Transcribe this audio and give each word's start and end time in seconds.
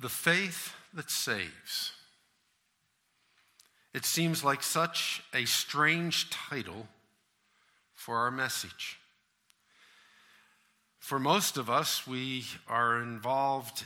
The 0.00 0.08
faith 0.08 0.74
that 0.94 1.10
saves. 1.10 1.92
It 3.94 4.04
seems 4.04 4.44
like 4.44 4.62
such 4.62 5.22
a 5.34 5.44
strange 5.44 6.30
title 6.30 6.86
for 7.94 8.18
our 8.18 8.30
message. 8.30 8.98
For 10.98 11.18
most 11.18 11.56
of 11.56 11.68
us, 11.68 12.06
we 12.06 12.44
are 12.68 13.02
involved 13.02 13.84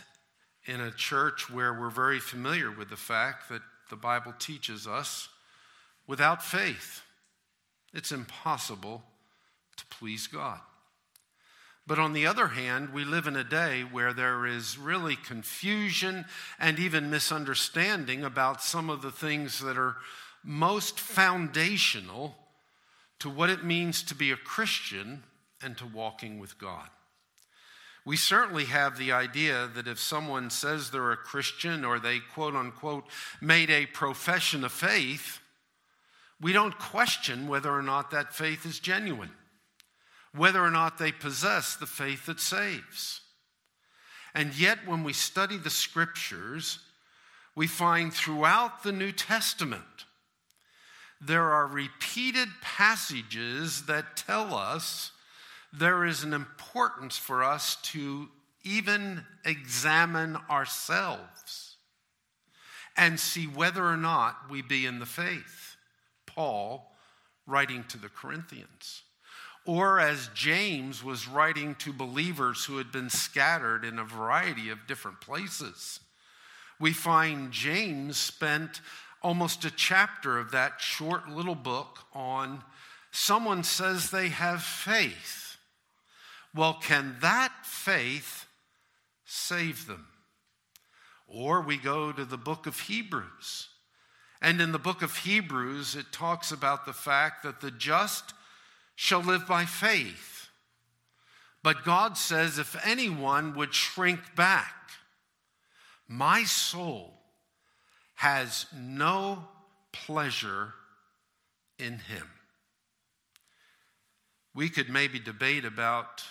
in 0.67 0.81
a 0.81 0.91
church 0.91 1.51
where 1.51 1.73
we're 1.73 1.91
very 1.91 2.21
familiar 2.21 2.71
with 2.71 2.91
the 2.91 2.97
fact 2.97 3.49
that 3.49 3.63
the 3.91 3.97
Bible 3.97 4.35
teaches 4.39 4.87
us 4.87 5.29
without 6.07 6.43
faith, 6.43 7.03
it's 7.95 8.13
impossible 8.13 9.03
to 9.77 9.85
please 9.87 10.27
God. 10.27 10.61
But 11.87 11.99
on 11.99 12.13
the 12.13 12.27
other 12.27 12.49
hand, 12.49 12.93
we 12.93 13.05
live 13.05 13.27
in 13.27 13.35
a 13.35 13.43
day 13.43 13.83
where 13.83 14.13
there 14.13 14.47
is 14.47 14.79
really 14.79 15.17
confusion 15.17 16.27
and 16.59 16.79
even 16.79 17.11
misunderstanding 17.11 18.23
about 18.23 18.63
some 18.63 18.89
of 18.89 19.03
the 19.03 19.11
things 19.11 19.61
that 19.61 19.77
are 19.77 19.97
most 20.45 21.01
foundational 21.01 22.37
to 23.19 23.29
what 23.29 23.51
it 23.51 23.65
means 23.65 24.03
to 24.05 24.15
be 24.15 24.31
a 24.31 24.37
Christian 24.37 25.25
and 25.61 25.77
to 25.79 25.87
walking 25.87 26.39
with 26.39 26.59
God. 26.59 26.89
We 28.05 28.17
certainly 28.17 28.65
have 28.65 28.97
the 28.97 29.13
idea 29.13 29.69
that 29.75 29.87
if 29.87 29.99
someone 29.99 30.51
says 30.51 30.91
they're 30.91 31.13
a 31.13 31.17
Christian 31.17 31.85
or 31.85 31.99
they 31.99 32.19
quote 32.19 32.57
unquote 32.57 33.05
made 33.41 33.71
a 33.71 33.87
profession 33.87 34.65
of 34.65 34.73
faith, 34.73 35.41
we 36.41 36.53
don't 36.53 36.79
question 36.79 37.47
whether 37.47 37.71
or 37.71 37.83
not 37.83 38.11
that 38.11 38.35
faith 38.35 38.67
is 38.67 38.81
genuine 38.81 39.31
whether 40.35 40.63
or 40.63 40.71
not 40.71 40.99
they 40.99 41.13
possess 41.13 41.77
the 41.77 41.87
faith 41.87 42.27
that 42.27 42.41
saves. 42.41 43.21
And 44.35 44.59
yet, 44.59 44.87
when 44.87 45.05
we 45.05 45.13
study 45.13 45.59
the 45.59 45.71
scriptures, 45.71 46.79
we 47.55 47.67
find 47.67 48.13
throughout 48.13 48.83
the 48.83 48.93
New 48.93 49.13
Testament 49.13 50.07
there 51.21 51.51
are 51.53 51.67
repeated 51.67 52.49
passages 52.61 53.83
that 53.87 54.17
tell 54.17 54.55
us 54.55 55.13
there 55.73 56.05
is 56.05 56.25
an 56.25 56.33
importance 56.33 57.17
for 57.17 57.45
us 57.45 57.77
to 57.77 58.29
even 58.65 59.25
examine 59.45 60.37
ourselves 60.51 61.77
and 62.97 63.19
see 63.21 63.45
whether 63.45 63.85
or 63.85 63.97
not 63.97 64.51
we 64.51 64.63
be 64.63 64.85
in 64.85 64.99
the 64.99 65.07
faith. 65.07 65.77
Paul 66.27 66.93
writing 67.47 67.85
to 67.89 67.99
the 67.99 68.09
Corinthians. 68.09 69.03
Or 69.65 70.01
as 70.01 70.29
James 70.35 71.05
was 71.05 71.29
writing 71.29 71.77
to 71.77 71.93
believers 71.93 72.65
who 72.65 72.79
had 72.79 72.91
been 72.91 73.11
scattered 73.11 73.85
in 73.85 73.99
a 73.99 74.05
variety 74.05 74.71
of 74.71 74.87
different 74.89 75.21
places, 75.21 76.01
we 76.81 76.93
find 76.93 77.53
James 77.53 78.17
spent 78.17 78.81
almost 79.23 79.65
a 79.65 79.71
chapter 79.71 80.39
of 80.39 80.51
that 80.51 80.81
short 80.81 81.29
little 81.29 81.55
book 81.55 82.01
on 82.13 82.65
someone 83.13 83.63
says 83.63 84.11
they 84.11 84.31
have 84.31 84.63
faith. 84.63 85.59
Well, 86.55 86.75
can 86.75 87.17
that 87.21 87.53
faith 87.63 88.47
save 89.25 89.87
them? 89.87 90.09
Or 91.29 91.61
we 91.63 91.77
go 91.77 92.13
to 92.13 92.25
the 92.25 92.37
book 92.37 92.67
of 92.67 92.81
Hebrews. 92.81 93.69
And 94.43 94.61
in 94.61 94.73
the 94.73 94.79
book 94.79 95.03
of 95.03 95.19
Hebrews, 95.19 95.95
it 95.95 96.11
talks 96.11 96.51
about 96.51 96.85
the 96.85 96.93
fact 96.93 97.45
that 97.45 97.61
the 97.61 97.71
just 97.71 98.35
shall 99.03 99.21
live 99.21 99.49
by 99.49 99.65
faith. 99.65 100.49
But 101.61 101.83
God 101.83 102.17
says, 102.17 102.57
if 102.61 102.77
anyone 102.87 103.57
would 103.57 103.75
shrink 103.75 104.37
back, 104.37 104.77
my 106.07 106.45
soul 106.45 107.13
has 108.15 108.67
no 108.73 109.49
pleasure 109.91 110.75
in 111.81 111.95
him. 111.99 112.31
We 114.55 114.69
could 114.69 114.89
maybe 114.89 115.19
debate 115.19 115.65
about 115.65 116.23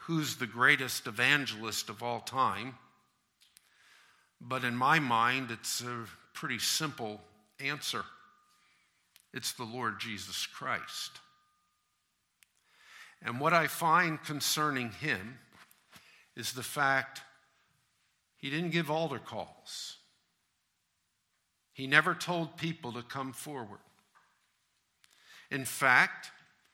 who's 0.00 0.36
the 0.36 0.46
greatest 0.46 1.06
evangelist 1.06 1.88
of 1.88 2.02
all 2.02 2.20
time, 2.20 2.74
but 4.38 4.64
in 4.64 4.76
my 4.76 4.98
mind, 4.98 5.50
it's 5.50 5.80
a 5.80 6.04
pretty 6.34 6.58
simple 6.58 7.22
answer 7.58 8.04
it's 9.32 9.52
the 9.52 9.64
Lord 9.64 9.98
Jesus 9.98 10.44
Christ. 10.44 11.12
And 13.24 13.38
what 13.38 13.52
I 13.52 13.66
find 13.68 14.22
concerning 14.22 14.90
him 14.90 15.38
is 16.36 16.52
the 16.52 16.62
fact 16.62 17.22
he 18.36 18.50
didn't 18.50 18.70
give 18.70 18.90
altar 18.90 19.20
calls. 19.20 19.98
He 21.72 21.86
never 21.86 22.14
told 22.14 22.56
people 22.56 22.92
to 22.92 23.02
come 23.02 23.32
forward. 23.32 23.78
In 25.50 25.64
fact, 25.64 26.30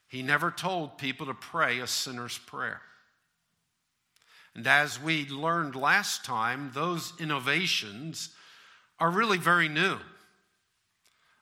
he 0.09 0.22
never 0.22 0.50
told 0.50 0.98
people 0.98 1.26
to 1.26 1.34
pray 1.34 1.81
a 1.81 1.86
sinner's 1.86 2.38
prayer. 2.38 2.80
And 4.54 4.66
as 4.66 5.00
we 5.00 5.26
learned 5.28 5.76
last 5.76 6.25
time, 6.25 6.70
those 6.72 7.12
innovations 7.20 8.30
are 8.98 9.10
really 9.10 9.38
very 9.38 9.69
new. 9.69 9.98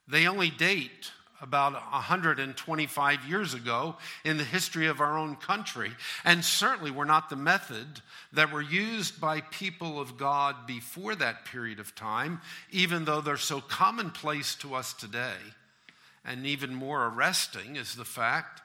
They 0.09 0.27
only 0.27 0.51
date 0.51 1.13
about 1.41 1.73
125 1.73 3.25
years 3.29 3.55
ago 3.55 3.97
in 4.25 4.37
the 4.37 4.45
history 4.45 4.87
of 4.87 5.01
our 5.01 5.19
own 5.19 5.37
country, 5.37 5.93
and 6.25 6.45
certainly 6.45 6.91
were 6.91 7.05
not 7.05 7.29
the 7.29 7.37
method 7.37 8.01
that 8.33 8.53
were 8.53 8.63
used 8.63 9.21
by 9.21 9.41
people 9.41 10.01
of 10.01 10.17
God 10.17 10.67
before 10.67 11.15
that 11.15 11.45
period 11.45 11.79
of 11.79 11.95
time, 11.95 12.41
even 12.71 13.05
though 13.05 13.21
they're 13.21 13.37
so 13.37 13.61
commonplace 13.61 14.55
to 14.57 14.75
us 14.75 14.93
today. 14.93 15.37
And 16.25 16.47
even 16.47 16.75
more 16.75 17.07
arresting 17.07 17.77
is 17.77 17.95
the 17.95 18.05
fact 18.05 18.63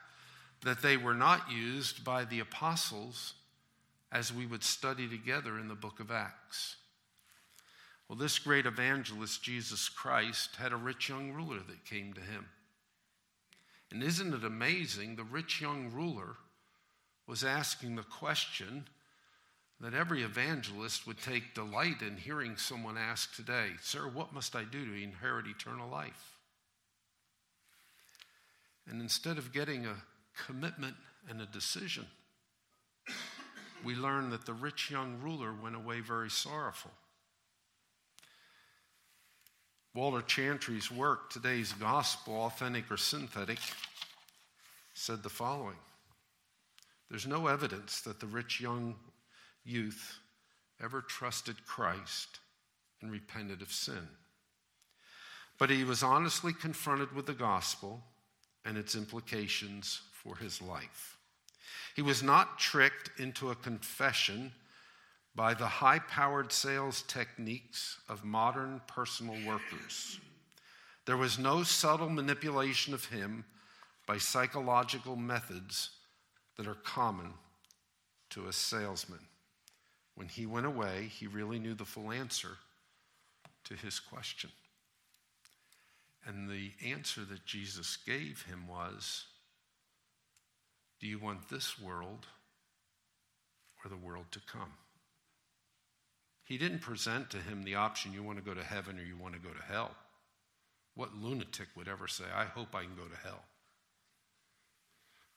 that 0.62 0.82
they 0.82 0.96
were 0.96 1.14
not 1.14 1.50
used 1.50 2.04
by 2.04 2.24
the 2.24 2.40
apostles 2.40 3.34
as 4.10 4.32
we 4.32 4.46
would 4.46 4.62
study 4.62 5.08
together 5.08 5.58
in 5.58 5.68
the 5.68 5.74
book 5.74 6.00
of 6.00 6.10
Acts. 6.10 6.76
Well, 8.08 8.18
this 8.18 8.38
great 8.38 8.66
evangelist, 8.66 9.42
Jesus 9.42 9.88
Christ, 9.88 10.56
had 10.56 10.72
a 10.72 10.76
rich 10.76 11.08
young 11.08 11.32
ruler 11.32 11.60
that 11.66 11.84
came 11.84 12.12
to 12.12 12.20
him. 12.20 12.46
And 13.92 14.02
isn't 14.02 14.32
it 14.32 14.42
amazing? 14.42 15.16
The 15.16 15.22
rich 15.22 15.60
young 15.60 15.92
ruler 15.92 16.36
was 17.26 17.44
asking 17.44 17.94
the 17.94 18.02
question 18.02 18.86
that 19.80 19.92
every 19.92 20.22
evangelist 20.22 21.06
would 21.06 21.20
take 21.20 21.54
delight 21.54 22.00
in 22.00 22.16
hearing 22.16 22.56
someone 22.56 22.96
ask 22.96 23.36
today 23.36 23.72
Sir, 23.82 24.08
what 24.08 24.32
must 24.32 24.56
I 24.56 24.64
do 24.64 24.86
to 24.86 25.02
inherit 25.02 25.46
eternal 25.46 25.90
life? 25.90 26.38
And 28.88 29.02
instead 29.02 29.36
of 29.36 29.52
getting 29.52 29.84
a 29.84 30.02
commitment 30.46 30.96
and 31.28 31.42
a 31.42 31.46
decision, 31.46 32.06
we 33.84 33.94
learn 33.94 34.30
that 34.30 34.46
the 34.46 34.54
rich 34.54 34.90
young 34.90 35.20
ruler 35.20 35.52
went 35.52 35.76
away 35.76 36.00
very 36.00 36.30
sorrowful. 36.30 36.92
Walter 39.94 40.22
Chantry's 40.22 40.90
work, 40.90 41.28
Today's 41.28 41.74
Gospel, 41.74 42.34
Authentic 42.34 42.90
or 42.90 42.96
Synthetic, 42.96 43.58
said 44.94 45.22
the 45.22 45.28
following 45.28 45.76
There's 47.10 47.26
no 47.26 47.46
evidence 47.46 48.00
that 48.02 48.18
the 48.18 48.26
rich 48.26 48.58
young 48.58 48.94
youth 49.64 50.18
ever 50.82 51.02
trusted 51.02 51.66
Christ 51.66 52.40
and 53.02 53.10
repented 53.10 53.60
of 53.60 53.70
sin. 53.70 54.08
But 55.58 55.68
he 55.68 55.84
was 55.84 56.02
honestly 56.02 56.54
confronted 56.54 57.12
with 57.12 57.26
the 57.26 57.34
gospel 57.34 58.02
and 58.64 58.78
its 58.78 58.96
implications 58.96 60.00
for 60.12 60.36
his 60.36 60.62
life. 60.62 61.18
He 61.94 62.02
was 62.02 62.22
not 62.22 62.58
tricked 62.58 63.20
into 63.20 63.50
a 63.50 63.54
confession 63.56 64.52
by 65.34 65.54
the 65.54 65.66
high 65.66 65.98
powered 65.98 66.52
sales 66.52 67.02
techniques 67.02 67.98
of 68.08 68.24
modern 68.24 68.80
personal 68.86 69.36
workers. 69.46 70.20
There 71.06 71.16
was 71.16 71.38
no 71.38 71.62
subtle 71.62 72.10
manipulation 72.10 72.94
of 72.94 73.06
him 73.06 73.44
by 74.06 74.18
psychological 74.18 75.16
methods 75.16 75.90
that 76.56 76.66
are 76.66 76.74
common 76.74 77.32
to 78.30 78.46
a 78.46 78.52
salesman. 78.52 79.20
When 80.14 80.28
he 80.28 80.46
went 80.46 80.66
away, 80.66 81.10
he 81.10 81.26
really 81.26 81.58
knew 81.58 81.74
the 81.74 81.84
full 81.84 82.12
answer 82.12 82.58
to 83.64 83.74
his 83.74 83.98
question. 83.98 84.50
And 86.26 86.48
the 86.48 86.72
answer 86.86 87.24
that 87.24 87.46
Jesus 87.46 87.96
gave 87.96 88.42
him 88.42 88.68
was 88.68 89.24
Do 91.00 91.06
you 91.06 91.18
want 91.18 91.48
this 91.48 91.80
world 91.80 92.26
or 93.84 93.88
the 93.88 93.96
world 93.96 94.26
to 94.32 94.40
come? 94.40 94.72
He 96.52 96.58
didn't 96.58 96.80
present 96.80 97.30
to 97.30 97.38
him 97.38 97.62
the 97.62 97.76
option 97.76 98.12
you 98.12 98.22
want 98.22 98.36
to 98.36 98.44
go 98.44 98.52
to 98.52 98.62
heaven 98.62 98.98
or 98.98 99.02
you 99.02 99.16
want 99.16 99.32
to 99.32 99.40
go 99.40 99.48
to 99.48 99.72
hell. 99.72 99.90
What 100.94 101.16
lunatic 101.16 101.68
would 101.74 101.88
ever 101.88 102.06
say, 102.06 102.24
I 102.30 102.44
hope 102.44 102.74
I 102.74 102.82
can 102.82 102.94
go 102.94 103.04
to 103.04 103.26
hell? 103.26 103.40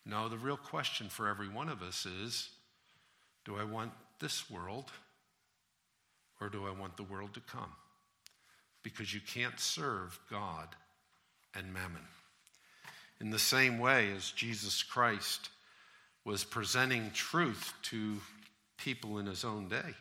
No, 0.06 0.28
the 0.28 0.38
real 0.38 0.58
question 0.58 1.08
for 1.08 1.30
every 1.30 1.48
one 1.48 1.70
of 1.70 1.82
us 1.82 2.06
is 2.06 2.50
do 3.46 3.56
I 3.56 3.64
want 3.64 3.94
this 4.20 4.52
world 4.52 4.92
or 6.42 6.50
do 6.50 6.68
I 6.68 6.78
want 6.78 6.98
the 6.98 7.04
world 7.04 7.34
to 7.36 7.40
come? 7.40 7.72
Because 8.84 9.14
you 9.14 9.22
can't 9.22 9.58
serve 9.58 10.20
God 10.30 10.68
and 11.56 11.74
mammon. 11.74 12.04
In 13.22 13.30
the 13.30 13.40
same 13.40 13.80
way 13.80 14.12
as 14.12 14.32
Jesus 14.32 14.84
Christ 14.84 15.48
was 16.26 16.44
presenting 16.44 17.10
truth 17.12 17.74
to 17.84 18.18
people 18.78 19.18
in 19.18 19.28
his 19.28 19.46
own 19.46 19.70
day. 19.70 19.96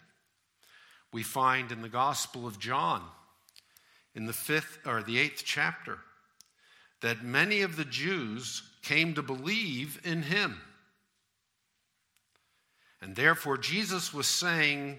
We 1.14 1.22
find 1.22 1.70
in 1.70 1.80
the 1.80 1.88
Gospel 1.88 2.44
of 2.44 2.58
John, 2.58 3.00
in 4.16 4.26
the 4.26 4.32
fifth 4.32 4.80
or 4.84 5.00
the 5.00 5.20
eighth 5.20 5.44
chapter, 5.46 6.00
that 7.02 7.22
many 7.22 7.62
of 7.62 7.76
the 7.76 7.84
Jews 7.84 8.64
came 8.82 9.14
to 9.14 9.22
believe 9.22 10.00
in 10.02 10.22
him. 10.22 10.60
And 13.00 13.14
therefore, 13.14 13.56
Jesus 13.56 14.12
was 14.12 14.26
saying 14.26 14.98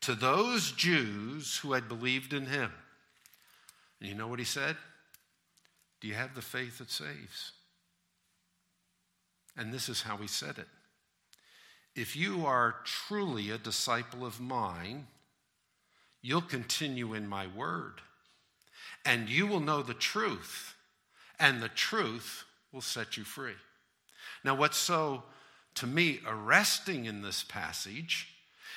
to 0.00 0.14
those 0.14 0.72
Jews 0.72 1.58
who 1.58 1.74
had 1.74 1.90
believed 1.90 2.32
in 2.32 2.46
him, 2.46 2.72
and 4.00 4.08
you 4.08 4.14
know 4.14 4.28
what 4.28 4.38
he 4.38 4.46
said? 4.46 4.78
Do 6.00 6.08
you 6.08 6.14
have 6.14 6.34
the 6.34 6.40
faith 6.40 6.78
that 6.78 6.90
saves? 6.90 7.52
And 9.58 9.74
this 9.74 9.90
is 9.90 10.00
how 10.00 10.16
he 10.16 10.26
said 10.26 10.56
it 10.56 10.68
If 11.94 12.16
you 12.16 12.46
are 12.46 12.76
truly 12.82 13.50
a 13.50 13.58
disciple 13.58 14.24
of 14.24 14.40
mine, 14.40 15.06
you'll 16.22 16.42
continue 16.42 17.14
in 17.14 17.28
my 17.28 17.46
word, 17.46 18.00
and 19.04 19.28
you 19.28 19.46
will 19.46 19.60
know 19.60 19.82
the 19.82 19.94
truth, 19.94 20.74
and 21.38 21.62
the 21.62 21.68
truth 21.68 22.44
will 22.72 22.80
set 22.80 23.16
you 23.16 23.24
free. 23.24 23.54
Now, 24.44 24.54
what's 24.54 24.78
so, 24.78 25.22
to 25.76 25.86
me, 25.86 26.20
arresting 26.26 27.06
in 27.06 27.22
this 27.22 27.42
passage 27.42 28.28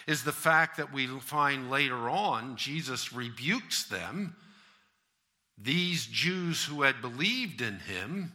is 0.08 0.24
the 0.24 0.32
fact 0.32 0.78
that 0.78 0.94
we 0.94 1.08
find 1.08 1.70
later 1.70 2.10
on 2.10 2.58
Jesus 2.58 3.14
rebukes 3.14 3.84
them, 3.86 4.36
these 5.58 6.06
Jews 6.06 6.66
who 6.66 6.82
had 6.82 7.02
believed 7.02 7.62
in 7.62 7.80
him, 7.80 8.34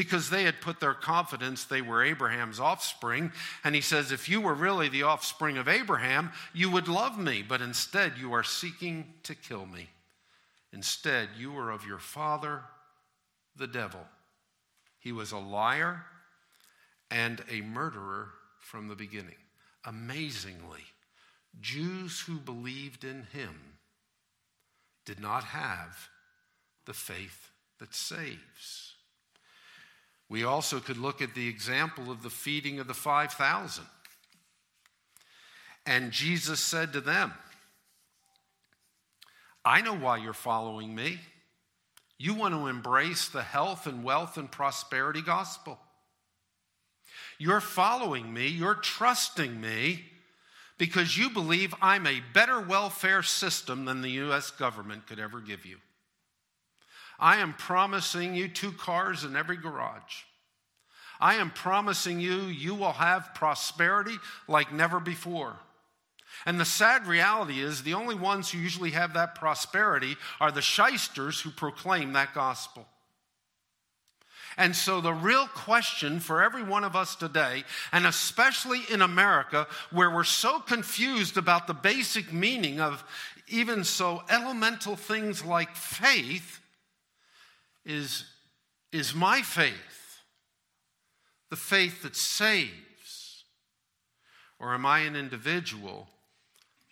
because 0.00 0.30
they 0.30 0.44
had 0.44 0.62
put 0.62 0.80
their 0.80 0.94
confidence 0.94 1.64
they 1.64 1.82
were 1.82 2.02
Abraham's 2.02 2.58
offspring. 2.58 3.30
And 3.62 3.74
he 3.74 3.82
says, 3.82 4.12
If 4.12 4.30
you 4.30 4.40
were 4.40 4.54
really 4.54 4.88
the 4.88 5.02
offspring 5.02 5.58
of 5.58 5.68
Abraham, 5.68 6.32
you 6.54 6.70
would 6.70 6.88
love 6.88 7.18
me, 7.18 7.44
but 7.46 7.60
instead 7.60 8.14
you 8.18 8.32
are 8.32 8.42
seeking 8.42 9.12
to 9.24 9.34
kill 9.34 9.66
me. 9.66 9.90
Instead, 10.72 11.28
you 11.36 11.54
are 11.58 11.70
of 11.70 11.84
your 11.84 11.98
father, 11.98 12.62
the 13.56 13.66
devil. 13.66 14.00
He 15.00 15.12
was 15.12 15.32
a 15.32 15.38
liar 15.38 16.06
and 17.10 17.44
a 17.50 17.60
murderer 17.60 18.30
from 18.58 18.88
the 18.88 18.96
beginning. 18.96 19.36
Amazingly, 19.84 20.86
Jews 21.60 22.20
who 22.20 22.38
believed 22.38 23.04
in 23.04 23.26
him 23.34 23.54
did 25.04 25.20
not 25.20 25.44
have 25.44 26.08
the 26.86 26.94
faith 26.94 27.50
that 27.80 27.94
saves. 27.94 28.89
We 30.30 30.44
also 30.44 30.78
could 30.78 30.96
look 30.96 31.20
at 31.20 31.34
the 31.34 31.48
example 31.48 32.10
of 32.10 32.22
the 32.22 32.30
feeding 32.30 32.78
of 32.78 32.86
the 32.86 32.94
5,000. 32.94 33.84
And 35.84 36.12
Jesus 36.12 36.60
said 36.60 36.92
to 36.92 37.00
them, 37.00 37.34
I 39.64 39.80
know 39.80 39.96
why 39.96 40.18
you're 40.18 40.32
following 40.32 40.94
me. 40.94 41.18
You 42.16 42.34
want 42.34 42.54
to 42.54 42.68
embrace 42.68 43.28
the 43.28 43.42
health 43.42 43.86
and 43.86 44.04
wealth 44.04 44.36
and 44.38 44.50
prosperity 44.50 45.20
gospel. 45.20 45.78
You're 47.38 47.60
following 47.60 48.32
me, 48.32 48.46
you're 48.46 48.74
trusting 48.74 49.60
me 49.60 50.04
because 50.78 51.18
you 51.18 51.30
believe 51.30 51.74
I'm 51.82 52.06
a 52.06 52.22
better 52.32 52.60
welfare 52.60 53.22
system 53.22 53.84
than 53.84 54.00
the 54.00 54.10
U.S. 54.10 54.50
government 54.50 55.06
could 55.06 55.18
ever 55.18 55.40
give 55.40 55.66
you. 55.66 55.78
I 57.20 57.36
am 57.36 57.52
promising 57.52 58.34
you 58.34 58.48
two 58.48 58.72
cars 58.72 59.24
in 59.24 59.36
every 59.36 59.56
garage. 59.56 60.24
I 61.20 61.34
am 61.34 61.50
promising 61.50 62.18
you, 62.18 62.44
you 62.44 62.74
will 62.74 62.92
have 62.92 63.34
prosperity 63.34 64.16
like 64.48 64.72
never 64.72 64.98
before. 64.98 65.56
And 66.46 66.58
the 66.58 66.64
sad 66.64 67.06
reality 67.06 67.60
is, 67.60 67.82
the 67.82 67.94
only 67.94 68.14
ones 68.14 68.50
who 68.50 68.58
usually 68.58 68.92
have 68.92 69.12
that 69.14 69.34
prosperity 69.34 70.16
are 70.40 70.50
the 70.50 70.62
shysters 70.62 71.40
who 71.40 71.50
proclaim 71.50 72.14
that 72.14 72.32
gospel. 72.32 72.86
And 74.56 74.74
so, 74.74 75.00
the 75.00 75.12
real 75.12 75.46
question 75.48 76.18
for 76.18 76.42
every 76.42 76.62
one 76.62 76.84
of 76.84 76.96
us 76.96 77.14
today, 77.14 77.64
and 77.92 78.06
especially 78.06 78.80
in 78.90 79.02
America, 79.02 79.66
where 79.90 80.10
we're 80.10 80.24
so 80.24 80.58
confused 80.58 81.36
about 81.36 81.66
the 81.66 81.74
basic 81.74 82.32
meaning 82.32 82.80
of 82.80 83.04
even 83.48 83.84
so 83.84 84.22
elemental 84.30 84.96
things 84.96 85.44
like 85.44 85.76
faith, 85.76 86.59
is, 87.84 88.24
is 88.92 89.14
my 89.14 89.42
faith 89.42 90.00
the 91.50 91.56
faith 91.56 92.02
that 92.02 92.16
saves? 92.16 93.44
Or 94.58 94.72
am 94.72 94.86
I 94.86 95.00
an 95.00 95.16
individual 95.16 96.08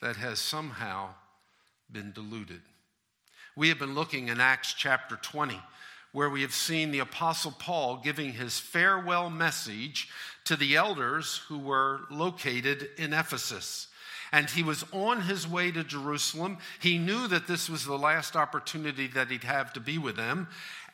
that 0.02 0.16
has 0.16 0.40
somehow 0.40 1.10
been 1.90 2.12
deluded? 2.12 2.60
We 3.56 3.68
have 3.68 3.78
been 3.78 3.94
looking 3.94 4.28
in 4.28 4.40
Acts 4.40 4.72
chapter 4.72 5.16
20, 5.16 5.60
where 6.12 6.30
we 6.30 6.42
have 6.42 6.54
seen 6.54 6.90
the 6.90 7.00
Apostle 7.00 7.52
Paul 7.52 8.00
giving 8.02 8.32
his 8.32 8.58
farewell 8.58 9.30
message 9.30 10.08
to 10.44 10.56
the 10.56 10.76
elders 10.76 11.42
who 11.48 11.58
were 11.58 12.00
located 12.10 12.88
in 12.96 13.12
Ephesus 13.12 13.87
and 14.32 14.48
he 14.50 14.62
was 14.62 14.84
on 14.92 15.22
his 15.22 15.46
way 15.46 15.70
to 15.70 15.84
Jerusalem. 15.84 16.58
He 16.80 16.98
knew 16.98 17.28
that 17.28 17.46
this 17.46 17.68
was 17.68 17.84
the 17.84 17.98
last 17.98 18.36
opportunity 18.36 19.06
that 19.08 19.30
he'd 19.30 19.44
have 19.44 19.72
to 19.74 19.80
be 19.80 19.98
with 19.98 20.16
them 20.16 20.48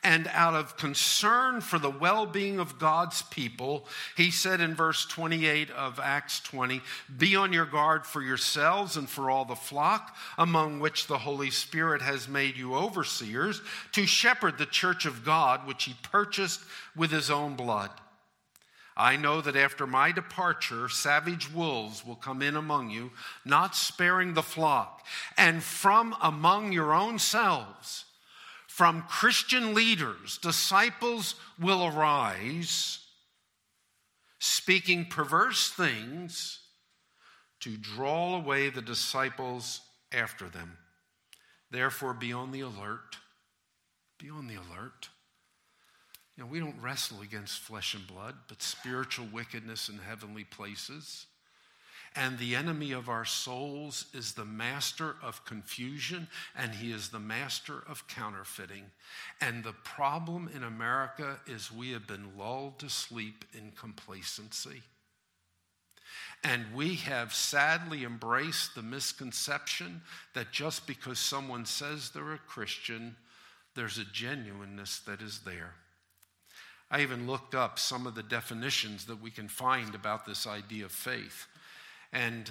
and 0.05 0.29
out 0.33 0.55
of 0.55 0.77
concern 0.77 1.63
for 1.63 1.79
the 1.79 1.91
well 1.91 2.27
being 2.27 2.61
of 2.61 2.79
God's 2.79 3.23
people, 3.23 3.87
he 4.17 4.31
said 4.31 4.61
in 4.61 4.75
verse 4.75 5.07
28 5.07 5.71
of 5.71 5.99
Acts 5.99 6.41
20, 6.41 6.83
Be 7.17 7.35
on 7.35 7.53
your 7.55 7.65
guard 7.65 8.05
for 8.05 8.23
yourselves 8.23 8.99
and 8.99 9.09
for 9.09 9.31
all 9.31 9.47
the 9.47 9.57
flock 9.57 10.15
among 10.37 10.79
which 10.79 11.07
the 11.07 11.19
Holy 11.19 11.51
Spirit 11.51 12.03
has 12.03 12.29
made 12.29 12.57
you 12.57 12.75
overseers 12.75 13.63
to 13.93 14.07
shepherd 14.07 14.59
the 14.59 14.67
church 14.67 15.07
of 15.07 15.25
God, 15.25 15.67
which 15.67 15.85
he 15.85 15.97
purchased 16.03 16.61
with 16.95 17.11
his 17.11 17.31
own 17.31 17.57
blood. 17.57 17.91
I 18.97 19.17
know 19.17 19.41
that 19.41 19.57
after 19.57 19.87
my 19.87 20.13
departure, 20.13 20.89
savage 20.89 21.53
wolves 21.53 22.05
will 22.05 22.15
come 22.17 22.43
in 22.43 22.57
among 22.57 22.91
you, 22.91 23.11
not 23.45 23.75
sparing 23.75 24.35
the 24.35 24.43
flock, 24.43 25.05
and 25.37 25.63
from 25.63 26.15
among 26.23 26.73
your 26.73 26.93
own 26.93 27.19
selves 27.19 28.05
from 28.75 29.03
Christian 29.03 29.73
leaders, 29.73 30.37
disciples 30.39 31.37
will 31.61 31.87
arise 31.87 32.99
speaking 34.41 35.05
perverse 35.05 35.71
things 35.71 36.59
to 37.61 37.77
draw 37.77 38.35
away 38.35 38.71
the 38.71 38.83
disciples 38.83 39.81
after 40.13 40.49
them. 40.49 40.77
Therefore, 41.71 42.15
be 42.15 42.33
on 42.33 42.51
the 42.51 42.63
alert. 42.63 43.19
Be 44.19 44.29
on 44.29 44.49
the 44.49 44.57
alert. 44.57 45.09
You 46.37 46.45
know, 46.45 46.51
we 46.51 46.59
don't 46.59 46.81
wrestle 46.81 47.21
against 47.23 47.61
flesh 47.61 47.95
and 47.95 48.07
blood, 48.07 48.35
but 48.49 48.63
spiritual 48.63 49.27
wickedness 49.33 49.89
in 49.89 49.99
heavenly 49.99 50.45
places. 50.45 51.27
And 52.17 52.39
the 52.39 52.55
enemy 52.55 52.93
of 52.93 53.09
our 53.09 53.25
souls 53.25 54.07
is 54.15 54.33
the 54.33 54.45
master 54.45 55.17
of 55.21 55.45
confusion, 55.45 56.29
and 56.57 56.73
he 56.73 56.93
is 56.93 57.09
the 57.09 57.19
master 57.19 57.83
of 57.89 58.07
counterfeiting. 58.07 58.85
And 59.41 59.65
the 59.65 59.73
problem 59.73 60.49
in 60.55 60.63
America 60.63 61.39
is 61.47 61.73
we 61.73 61.91
have 61.91 62.07
been 62.07 62.37
lulled 62.39 62.79
to 62.81 62.89
sleep 62.89 63.45
in 63.53 63.73
complacency. 63.73 64.83
And 66.45 66.67
we 66.75 66.97
have 66.97 67.35
sadly 67.35 68.05
embraced 68.05 68.75
the 68.75 68.83
misconception 68.83 70.03
that 70.35 70.53
just 70.53 70.87
because 70.87 71.19
someone 71.19 71.65
says 71.65 72.11
they're 72.11 72.35
a 72.35 72.39
Christian, 72.39 73.17
there's 73.75 73.99
a 73.99 74.05
genuineness 74.05 75.01
that 75.01 75.21
is 75.21 75.41
there. 75.41 75.75
I 76.91 77.03
even 77.03 77.27
looked 77.27 77.55
up 77.55 77.79
some 77.79 78.07
of 78.07 78.15
the 78.15 78.23
definitions 78.23 79.07
that 79.07 79.21
we 79.21 79.31
can 79.31 79.49
find 79.49 79.95
about 79.95 80.27
this 80.27 80.47
idea 80.47 80.85
of 80.85 80.93
faith. 80.93 81.47
And 82.13 82.51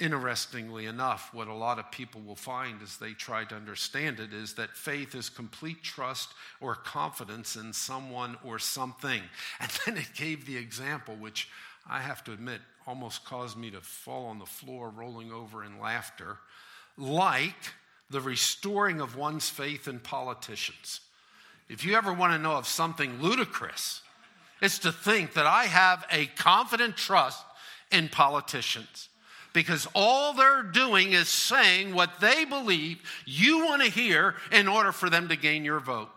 interestingly 0.00 0.86
enough, 0.86 1.32
what 1.32 1.46
a 1.46 1.54
lot 1.54 1.78
of 1.78 1.90
people 1.92 2.22
will 2.22 2.36
find 2.36 2.82
as 2.82 2.96
they 2.96 3.12
try 3.12 3.44
to 3.44 3.54
understand 3.54 4.18
it 4.18 4.32
is 4.32 4.54
that 4.54 4.76
faith 4.76 5.14
is 5.14 5.28
complete 5.28 5.82
trust 5.82 6.30
or 6.60 6.74
confidence 6.74 7.54
in 7.54 7.72
someone 7.72 8.36
or 8.44 8.58
something. 8.58 9.22
And 9.60 9.70
then 9.84 9.96
it 9.98 10.14
gave 10.16 10.46
the 10.46 10.56
example, 10.56 11.16
which 11.16 11.48
I 11.86 12.00
have 12.00 12.24
to 12.24 12.32
admit 12.32 12.60
almost 12.86 13.24
caused 13.24 13.56
me 13.56 13.70
to 13.70 13.80
fall 13.80 14.26
on 14.26 14.38
the 14.38 14.46
floor, 14.46 14.90
rolling 14.90 15.32
over 15.32 15.64
in 15.64 15.78
laughter, 15.78 16.38
like 16.96 17.74
the 18.08 18.20
restoring 18.20 19.00
of 19.00 19.16
one's 19.16 19.48
faith 19.48 19.86
in 19.86 20.00
politicians. 20.00 21.00
If 21.70 21.84
you 21.84 21.94
ever 21.96 22.12
want 22.12 22.32
to 22.32 22.38
know 22.38 22.56
of 22.56 22.66
something 22.66 23.22
ludicrous, 23.22 24.02
it's 24.60 24.80
to 24.80 24.92
think 24.92 25.34
that 25.34 25.46
I 25.46 25.64
have 25.64 26.04
a 26.10 26.26
confident 26.26 26.96
trust 26.96 27.42
in 27.92 28.08
politicians. 28.08 29.08
because 29.52 29.88
all 29.94 30.32
they're 30.32 30.62
doing 30.62 31.12
is 31.12 31.28
saying 31.28 31.94
what 31.94 32.20
they 32.20 32.44
believe 32.44 32.98
you 33.26 33.64
want 33.64 33.82
to 33.82 33.90
hear 33.90 34.34
in 34.52 34.68
order 34.68 34.92
for 34.92 35.10
them 35.10 35.28
to 35.28 35.36
gain 35.36 35.64
your 35.64 35.80
vote. 35.80 36.08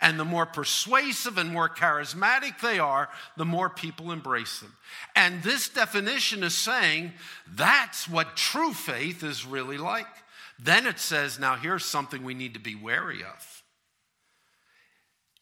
And 0.00 0.20
the 0.20 0.24
more 0.24 0.44
persuasive 0.44 1.38
and 1.38 1.50
more 1.50 1.70
charismatic 1.70 2.60
they 2.60 2.78
are, 2.78 3.08
the 3.36 3.46
more 3.46 3.70
people 3.70 4.12
embrace 4.12 4.60
them. 4.60 4.74
And 5.14 5.42
this 5.42 5.68
definition 5.70 6.42
is 6.42 6.56
saying 6.56 7.12
that's 7.54 8.08
what 8.08 8.36
true 8.36 8.74
faith 8.74 9.22
is 9.22 9.46
really 9.46 9.78
like. 9.78 10.06
Then 10.58 10.86
it 10.86 10.98
says, 10.98 11.38
now 11.38 11.56
here's 11.56 11.84
something 11.84 12.24
we 12.24 12.34
need 12.34 12.54
to 12.54 12.60
be 12.60 12.74
wary 12.74 13.22
of. 13.22 13.55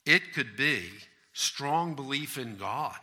It 0.06 0.34
could 0.34 0.56
be 0.56 0.84
strong 1.32 1.94
belief 1.94 2.38
in 2.38 2.56
God 2.56 2.99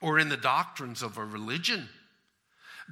or 0.00 0.18
in 0.18 0.28
the 0.28 0.36
doctrines 0.36 1.02
of 1.02 1.16
a 1.16 1.24
religion 1.24 1.88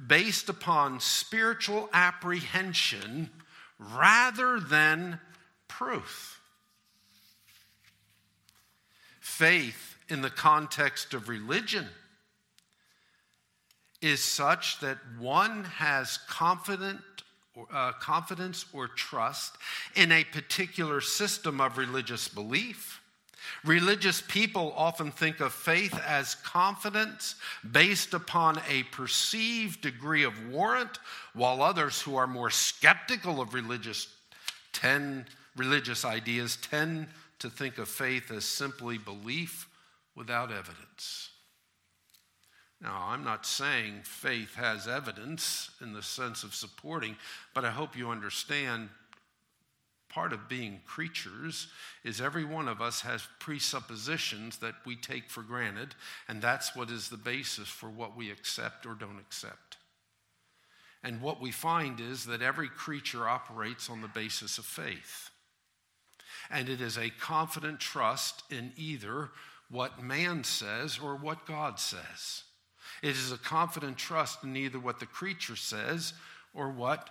based 0.07 0.49
upon 0.49 0.99
spiritual 0.99 1.89
apprehension 1.93 3.29
rather 3.77 4.59
than 4.59 5.19
proof. 5.67 6.41
Faith 9.19 9.97
in 10.09 10.21
the 10.21 10.29
context 10.29 11.13
of 11.13 11.29
religion 11.29 11.87
is 14.01 14.23
such 14.23 14.79
that 14.79 14.97
one 15.19 15.63
has 15.63 16.17
confident, 16.27 16.99
uh, 17.71 17.91
confidence 17.93 18.65
or 18.73 18.87
trust 18.87 19.55
in 19.95 20.11
a 20.11 20.23
particular 20.23 21.01
system 21.01 21.61
of 21.61 21.77
religious 21.77 22.27
belief 22.27 23.00
Religious 23.63 24.21
people 24.21 24.73
often 24.75 25.11
think 25.11 25.39
of 25.39 25.53
faith 25.53 25.97
as 26.05 26.35
confidence 26.35 27.35
based 27.71 28.13
upon 28.13 28.61
a 28.69 28.83
perceived 28.83 29.81
degree 29.81 30.23
of 30.23 30.49
warrant, 30.49 30.99
while 31.33 31.61
others 31.61 32.01
who 32.01 32.15
are 32.15 32.27
more 32.27 32.49
skeptical 32.49 33.41
of 33.41 33.53
religious 33.53 34.07
tend, 34.73 35.25
religious 35.55 36.05
ideas 36.05 36.57
tend 36.57 37.07
to 37.39 37.49
think 37.49 37.77
of 37.77 37.87
faith 37.87 38.31
as 38.31 38.45
simply 38.45 38.97
belief 38.97 39.67
without 40.15 40.51
evidence. 40.51 41.29
Now, 42.81 43.05
I'm 43.09 43.23
not 43.23 43.45
saying 43.45 44.01
faith 44.03 44.55
has 44.55 44.87
evidence 44.87 45.69
in 45.81 45.93
the 45.93 46.01
sense 46.01 46.43
of 46.43 46.55
supporting, 46.55 47.15
but 47.53 47.63
I 47.63 47.69
hope 47.69 47.95
you 47.95 48.09
understand 48.09 48.89
part 50.11 50.33
of 50.33 50.49
being 50.49 50.81
creatures 50.85 51.67
is 52.03 52.19
every 52.19 52.43
one 52.43 52.67
of 52.67 52.81
us 52.81 53.01
has 53.01 53.27
presuppositions 53.39 54.57
that 54.57 54.75
we 54.85 54.95
take 54.95 55.29
for 55.29 55.41
granted, 55.41 55.95
and 56.27 56.41
that's 56.41 56.75
what 56.75 56.91
is 56.91 57.09
the 57.09 57.17
basis 57.17 57.67
for 57.67 57.89
what 57.89 58.15
we 58.15 58.29
accept 58.29 58.85
or 58.85 58.93
don't 58.93 59.19
accept. 59.19 59.77
And 61.03 61.21
what 61.21 61.41
we 61.41 61.51
find 61.51 61.99
is 61.99 62.25
that 62.25 62.41
every 62.41 62.69
creature 62.69 63.27
operates 63.27 63.89
on 63.89 64.01
the 64.01 64.07
basis 64.07 64.57
of 64.57 64.65
faith. 64.65 65.29
And 66.49 66.69
it 66.69 66.81
is 66.81 66.97
a 66.97 67.09
confident 67.09 67.79
trust 67.79 68.43
in 68.51 68.73
either 68.75 69.29
what 69.69 70.03
man 70.03 70.43
says 70.43 70.99
or 71.01 71.15
what 71.15 71.45
God 71.45 71.79
says. 71.79 72.43
It 73.01 73.11
is 73.11 73.31
a 73.31 73.37
confident 73.37 73.97
trust 73.97 74.43
in 74.43 74.55
either 74.55 74.79
what 74.79 74.99
the 74.99 75.05
creature 75.05 75.55
says 75.55 76.13
or 76.53 76.69
what 76.69 77.09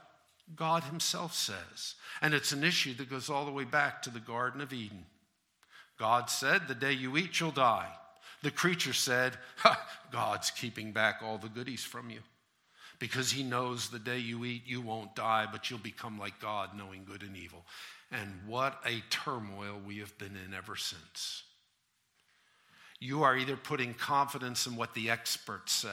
God 0.57 0.85
Himself 0.85 1.35
says. 1.35 1.95
And 2.21 2.35
it's 2.35 2.53
an 2.53 2.65
issue 2.65 2.95
that 2.95 3.11
goes 3.11 3.31
all 3.31 3.45
the 3.45 3.53
way 3.53 3.65
back 3.65 4.03
to 4.03 4.11
the 4.11 4.21
Garden 4.21 4.61
of 4.61 4.73
Eden. 4.73 5.07
God 5.99 6.31
said, 6.31 6.67
The 6.67 6.75
day 6.75 6.93
you 6.93 7.17
eat, 7.17 7.41
you'll 7.41 7.51
die. 7.51 7.89
The 8.43 8.51
creature 8.51 8.95
said, 8.95 9.35
God's 10.13 10.51
keeping 10.51 10.93
back 10.93 11.21
all 11.23 11.39
the 11.39 11.49
goodies 11.49 11.85
from 11.85 12.11
you 12.11 12.21
because 12.99 13.31
He 13.31 13.43
knows 13.43 13.89
the 13.89 13.99
day 13.99 14.19
you 14.19 14.45
eat, 14.45 14.63
you 14.67 14.81
won't 14.81 15.15
die, 15.17 15.47
but 15.51 15.69
you'll 15.69 15.79
become 15.81 16.19
like 16.19 16.39
God, 16.41 16.71
knowing 16.77 17.05
good 17.05 17.23
and 17.23 17.37
evil. 17.37 17.65
And 18.11 18.41
what 18.47 18.81
a 18.87 19.03
turmoil 19.11 19.81
we 19.85 19.99
have 19.99 20.17
been 20.19 20.37
in 20.47 20.55
ever 20.55 20.77
since 20.77 21.43
you 23.01 23.23
are 23.23 23.35
either 23.35 23.57
putting 23.57 23.95
confidence 23.95 24.67
in 24.67 24.77
what 24.77 24.93
the 24.93 25.09
experts 25.09 25.73
say, 25.73 25.89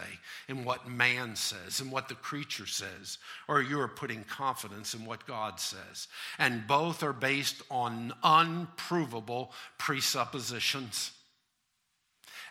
in 0.50 0.66
what 0.66 0.90
man 0.90 1.38
says, 1.38 1.80
in 1.80 1.90
what 1.90 2.10
the 2.10 2.16
creature 2.16 2.66
says, 2.66 3.18
or 3.48 3.62
you 3.62 3.80
are 3.80 3.88
putting 3.88 4.26
confidence 4.26 4.94
in 4.94 5.06
what 5.06 5.26
God 5.26 5.58
says. 5.58 6.10
And 6.38 6.68
both 6.68 7.04
are 7.04 7.14
based 7.14 7.62
on 7.72 8.14
unprovable 8.24 9.54
presuppositions. 9.78 11.12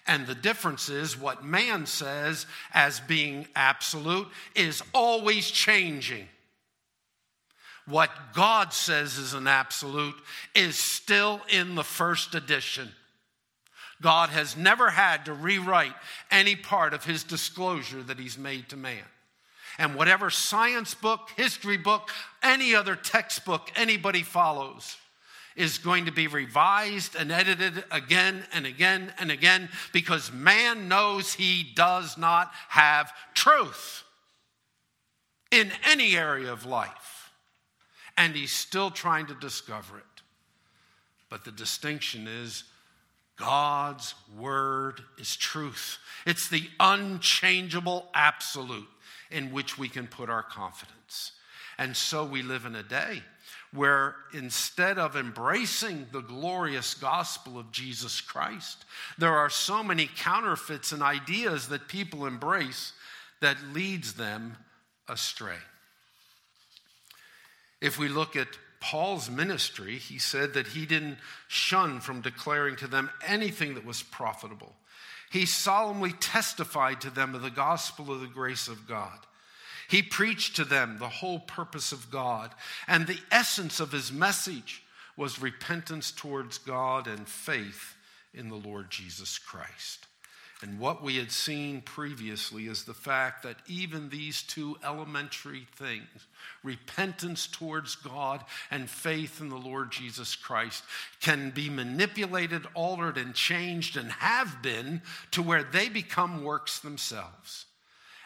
And 0.07 0.27
the 0.27 0.35
difference 0.35 0.89
is 0.89 1.21
what 1.21 1.45
man 1.45 1.85
says 1.85 2.47
as 2.73 3.01
being 3.01 3.47
absolute 3.55 4.29
is 4.55 4.83
always 4.95 5.51
changing. 5.51 6.29
What 7.87 8.11
God 8.33 8.73
says 8.73 9.19
is 9.19 9.35
an 9.35 9.47
absolute 9.47 10.17
is 10.55 10.79
still 10.79 11.43
in 11.51 11.75
the 11.75 11.85
first 11.85 12.35
edition. 12.35 12.91
God 14.03 14.29
has 14.31 14.57
never 14.57 14.91
had 14.91 15.25
to 15.25 15.33
rewrite 15.33 15.95
any 16.31 16.55
part 16.55 16.93
of 16.93 17.05
his 17.05 17.25
disclosure 17.25 18.03
that 18.03 18.19
he's 18.19 18.37
made 18.37 18.69
to 18.69 18.77
man. 18.77 19.05
And 19.79 19.95
whatever 19.95 20.31
science 20.31 20.95
book, 20.95 21.31
history 21.37 21.77
book, 21.77 22.11
any 22.43 22.75
other 22.75 22.97
textbook 22.97 23.71
anybody 23.77 24.23
follows 24.23 24.97
is 25.55 25.79
going 25.79 26.05
to 26.05 26.13
be 26.13 26.27
revised 26.27 27.17
and 27.17 27.33
edited 27.33 27.83
again 27.91 28.45
and 28.53 28.67
again 28.67 29.13
and 29.19 29.31
again 29.31 29.69
because 29.93 30.31
man 30.31 30.89
knows 30.89 31.33
he 31.33 31.67
does 31.75 32.19
not 32.19 32.51
have 32.69 33.13
truth 33.35 34.05
in 35.51 35.73
any 35.85 36.17
area 36.17 36.53
of 36.53 36.67
life. 36.67 37.31
And 38.19 38.35
he's 38.35 38.53
still 38.53 38.91
trying 38.91 39.27
to 39.27 39.35
discover 39.35 39.99
it. 39.99 40.05
But 41.29 41.45
the 41.45 41.53
distinction 41.53 42.27
is 42.29 42.65
God's 43.37 44.15
word 44.39 45.03
is 45.19 45.37
truth. 45.37 45.99
It's 46.27 46.49
the 46.49 46.69
unchangeable 46.81 48.09
absolute 48.15 48.89
in 49.31 49.53
which 49.53 49.79
we 49.79 49.89
can 49.89 50.07
put 50.07 50.31
our 50.31 50.43
confidence. 50.43 51.33
And 51.79 51.97
so 51.97 52.25
we 52.25 52.43
live 52.43 52.65
in 52.65 52.75
a 52.75 52.83
day 52.83 53.23
where 53.73 54.17
instead 54.33 54.99
of 54.99 55.17
embracing 55.17 56.07
the 56.13 56.23
glorious 56.23 56.95
gospel 56.95 57.59
of 57.59 57.71
Jesus 57.73 58.21
Christ, 58.21 58.85
there 59.19 59.37
are 59.37 59.51
so 59.51 59.83
many 59.83 60.09
counterfeits 60.17 60.93
and 60.93 61.03
ideas 61.03 61.69
that 61.69 61.89
people 61.89 62.27
embrace 62.27 62.93
that 63.41 63.57
leads 63.75 64.15
them 64.15 64.57
astray. 65.09 65.59
If 67.83 67.99
we 67.99 68.09
look 68.09 68.35
at 68.35 68.49
Paul's 68.81 69.31
ministry, 69.31 69.97
he 69.97 70.19
said 70.19 70.55
that 70.55 70.69
he 70.69 70.87
didn't 70.87 71.19
shun 71.49 72.01
from 72.01 72.21
declaring 72.21 72.77
to 72.77 72.87
them 72.87 73.11
anything 73.27 73.75
that 73.75 73.85
was 73.85 74.03
profitable. 74.03 74.75
He 75.31 75.47
solemnly 75.47 76.13
testified 76.13 77.01
to 77.01 77.11
them 77.11 77.35
of 77.35 77.43
the 77.43 77.51
gospel 77.51 78.13
of 78.13 78.21
the 78.21 78.27
grace 78.27 78.69
of 78.69 78.87
God. 78.87 79.19
He 79.89 80.03
preached 80.03 80.57
to 80.57 80.65
them 80.65 80.99
the 80.99 81.09
whole 81.09 81.41
purpose 81.41 81.93
of 81.93 82.11
God, 82.11 82.53
and 82.89 83.07
the 83.07 83.21
essence 83.31 83.81
of 83.81 83.93
his 83.93 84.13
message 84.13 84.83
was 85.17 85.41
repentance 85.41 86.11
towards 86.11 86.59
God 86.59 87.07
and 87.07 87.27
faith 87.27 87.95
in 88.35 88.49
the 88.49 88.57
Lord 88.57 88.91
Jesus 88.91 89.39
Christ. 89.39 90.07
And 90.63 90.79
what 90.79 91.03
we 91.03 91.17
had 91.17 91.31
seen 91.31 91.83
previously 91.83 92.67
is 92.67 92.85
the 92.85 92.95
fact 92.95 93.43
that 93.43 93.57
even 93.67 94.09
these 94.09 94.43
two 94.43 94.79
elementary 94.83 95.67
things, 95.77 96.09
repentance 96.63 97.47
towards 97.47 97.95
God 97.95 98.43
and 98.71 98.89
faith 98.89 99.41
in 99.43 99.51
the 99.51 99.57
Lord 99.57 99.93
Jesus 99.93 100.35
Christ, 100.35 100.83
can 101.21 101.51
be 101.51 101.69
manipulated, 101.69 102.67
altered, 102.73 103.19
and 103.19 103.35
changed, 103.35 103.99
and 103.99 104.11
have 104.13 104.63
been 104.63 105.03
to 105.33 105.43
where 105.43 105.63
they 105.63 105.91
become 105.91 106.43
works 106.43 106.79
themselves. 106.79 107.66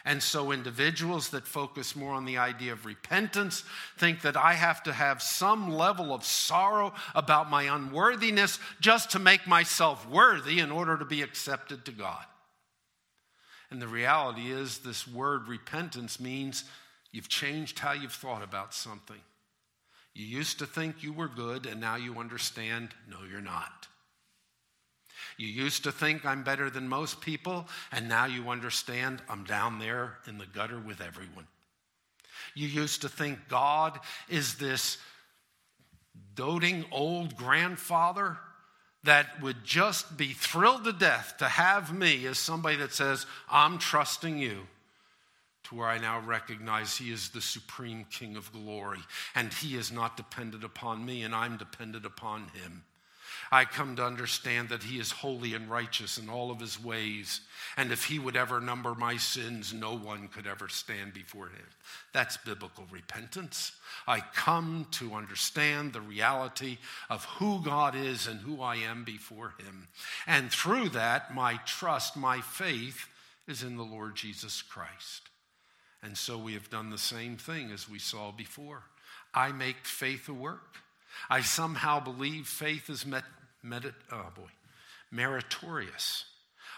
And 0.03 0.21
so, 0.21 0.51
individuals 0.51 1.29
that 1.29 1.45
focus 1.45 1.95
more 1.95 2.13
on 2.13 2.25
the 2.25 2.39
idea 2.39 2.73
of 2.73 2.85
repentance 2.85 3.63
think 3.97 4.21
that 4.21 4.35
I 4.35 4.53
have 4.53 4.81
to 4.83 4.93
have 4.93 5.21
some 5.21 5.71
level 5.71 6.13
of 6.13 6.25
sorrow 6.25 6.93
about 7.13 7.51
my 7.51 7.63
unworthiness 7.63 8.57
just 8.79 9.11
to 9.11 9.19
make 9.19 9.45
myself 9.45 10.09
worthy 10.09 10.59
in 10.59 10.71
order 10.71 10.97
to 10.97 11.05
be 11.05 11.21
accepted 11.21 11.85
to 11.85 11.91
God. 11.91 12.25
And 13.69 13.81
the 13.81 13.87
reality 13.87 14.51
is, 14.51 14.79
this 14.79 15.07
word 15.07 15.47
repentance 15.47 16.19
means 16.19 16.63
you've 17.11 17.29
changed 17.29 17.77
how 17.77 17.93
you've 17.93 18.11
thought 18.11 18.43
about 18.43 18.73
something. 18.73 19.21
You 20.13 20.25
used 20.25 20.59
to 20.59 20.65
think 20.65 21.03
you 21.03 21.13
were 21.13 21.29
good, 21.29 21.65
and 21.65 21.79
now 21.79 21.95
you 21.95 22.19
understand, 22.19 22.89
no, 23.07 23.17
you're 23.29 23.39
not. 23.39 23.87
You 25.41 25.47
used 25.47 25.85
to 25.85 25.91
think 25.91 26.23
I'm 26.23 26.43
better 26.43 26.69
than 26.69 26.87
most 26.87 27.19
people, 27.19 27.67
and 27.91 28.07
now 28.07 28.25
you 28.25 28.51
understand 28.51 29.23
I'm 29.27 29.43
down 29.43 29.79
there 29.79 30.19
in 30.27 30.37
the 30.37 30.45
gutter 30.45 30.79
with 30.79 31.01
everyone. 31.01 31.47
You 32.53 32.67
used 32.67 33.01
to 33.01 33.09
think 33.09 33.39
God 33.49 33.99
is 34.29 34.55
this 34.55 34.99
doting 36.35 36.85
old 36.91 37.35
grandfather 37.35 38.37
that 39.03 39.41
would 39.41 39.63
just 39.63 40.15
be 40.15 40.27
thrilled 40.27 40.83
to 40.83 40.93
death 40.93 41.37
to 41.39 41.45
have 41.45 41.91
me 41.91 42.27
as 42.27 42.37
somebody 42.37 42.75
that 42.75 42.93
says, 42.93 43.25
I'm 43.49 43.79
trusting 43.79 44.37
you. 44.37 44.67
To 45.63 45.75
where 45.75 45.87
I 45.87 45.97
now 45.97 46.19
recognize 46.19 46.97
He 46.97 47.11
is 47.11 47.29
the 47.29 47.41
supreme 47.41 48.05
King 48.11 48.35
of 48.35 48.51
glory, 48.51 48.99
and 49.33 49.51
He 49.51 49.75
is 49.75 49.91
not 49.91 50.17
dependent 50.17 50.63
upon 50.63 51.03
me, 51.03 51.23
and 51.23 51.33
I'm 51.33 51.57
dependent 51.57 52.05
upon 52.05 52.49
Him. 52.49 52.83
I 53.51 53.65
come 53.65 53.97
to 53.97 54.05
understand 54.05 54.69
that 54.69 54.83
He 54.83 54.97
is 54.99 55.11
holy 55.11 55.53
and 55.53 55.69
righteous 55.69 56.17
in 56.17 56.29
all 56.29 56.51
of 56.51 56.61
His 56.61 56.81
ways. 56.81 57.41
And 57.75 57.91
if 57.91 58.05
He 58.05 58.17
would 58.17 58.37
ever 58.37 58.61
number 58.61 58.95
my 58.95 59.17
sins, 59.17 59.73
no 59.73 59.95
one 59.95 60.29
could 60.29 60.47
ever 60.47 60.69
stand 60.69 61.13
before 61.13 61.47
Him. 61.47 61.65
That's 62.13 62.37
biblical 62.37 62.85
repentance. 62.89 63.73
I 64.07 64.21
come 64.33 64.87
to 64.91 65.13
understand 65.13 65.91
the 65.91 66.01
reality 66.01 66.77
of 67.09 67.25
who 67.25 67.61
God 67.61 67.95
is 67.95 68.25
and 68.27 68.39
who 68.39 68.61
I 68.61 68.77
am 68.77 69.03
before 69.03 69.53
Him. 69.59 69.89
And 70.25 70.49
through 70.49 70.89
that, 70.89 71.35
my 71.35 71.59
trust, 71.65 72.15
my 72.15 72.39
faith 72.39 73.07
is 73.47 73.63
in 73.63 73.75
the 73.75 73.83
Lord 73.83 74.15
Jesus 74.15 74.61
Christ. 74.61 75.29
And 76.01 76.17
so 76.17 76.37
we 76.37 76.53
have 76.53 76.69
done 76.69 76.89
the 76.89 76.97
same 76.97 77.37
thing 77.37 77.71
as 77.71 77.89
we 77.89 77.99
saw 77.99 78.31
before. 78.31 78.83
I 79.33 79.51
make 79.51 79.85
faith 79.85 80.27
a 80.29 80.33
work. 80.33 80.77
I 81.29 81.41
somehow 81.41 81.99
believe 81.99 82.47
faith 82.47 82.89
is 82.89 83.05
met, 83.05 83.23
medit, 83.65 83.93
oh 84.11 84.27
boy, 84.35 84.49
meritorious. 85.11 86.25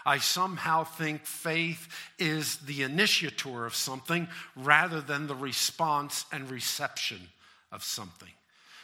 I 0.06 0.18
somehow 0.18 0.84
think 0.84 1.24
faith 1.24 1.88
is 2.18 2.58
the 2.58 2.82
initiator 2.82 3.64
of 3.64 3.74
something 3.74 4.28
rather 4.54 5.00
than 5.00 5.26
the 5.26 5.34
response 5.34 6.26
and 6.30 6.50
reception 6.50 7.20
of 7.72 7.82
something. 7.82 8.28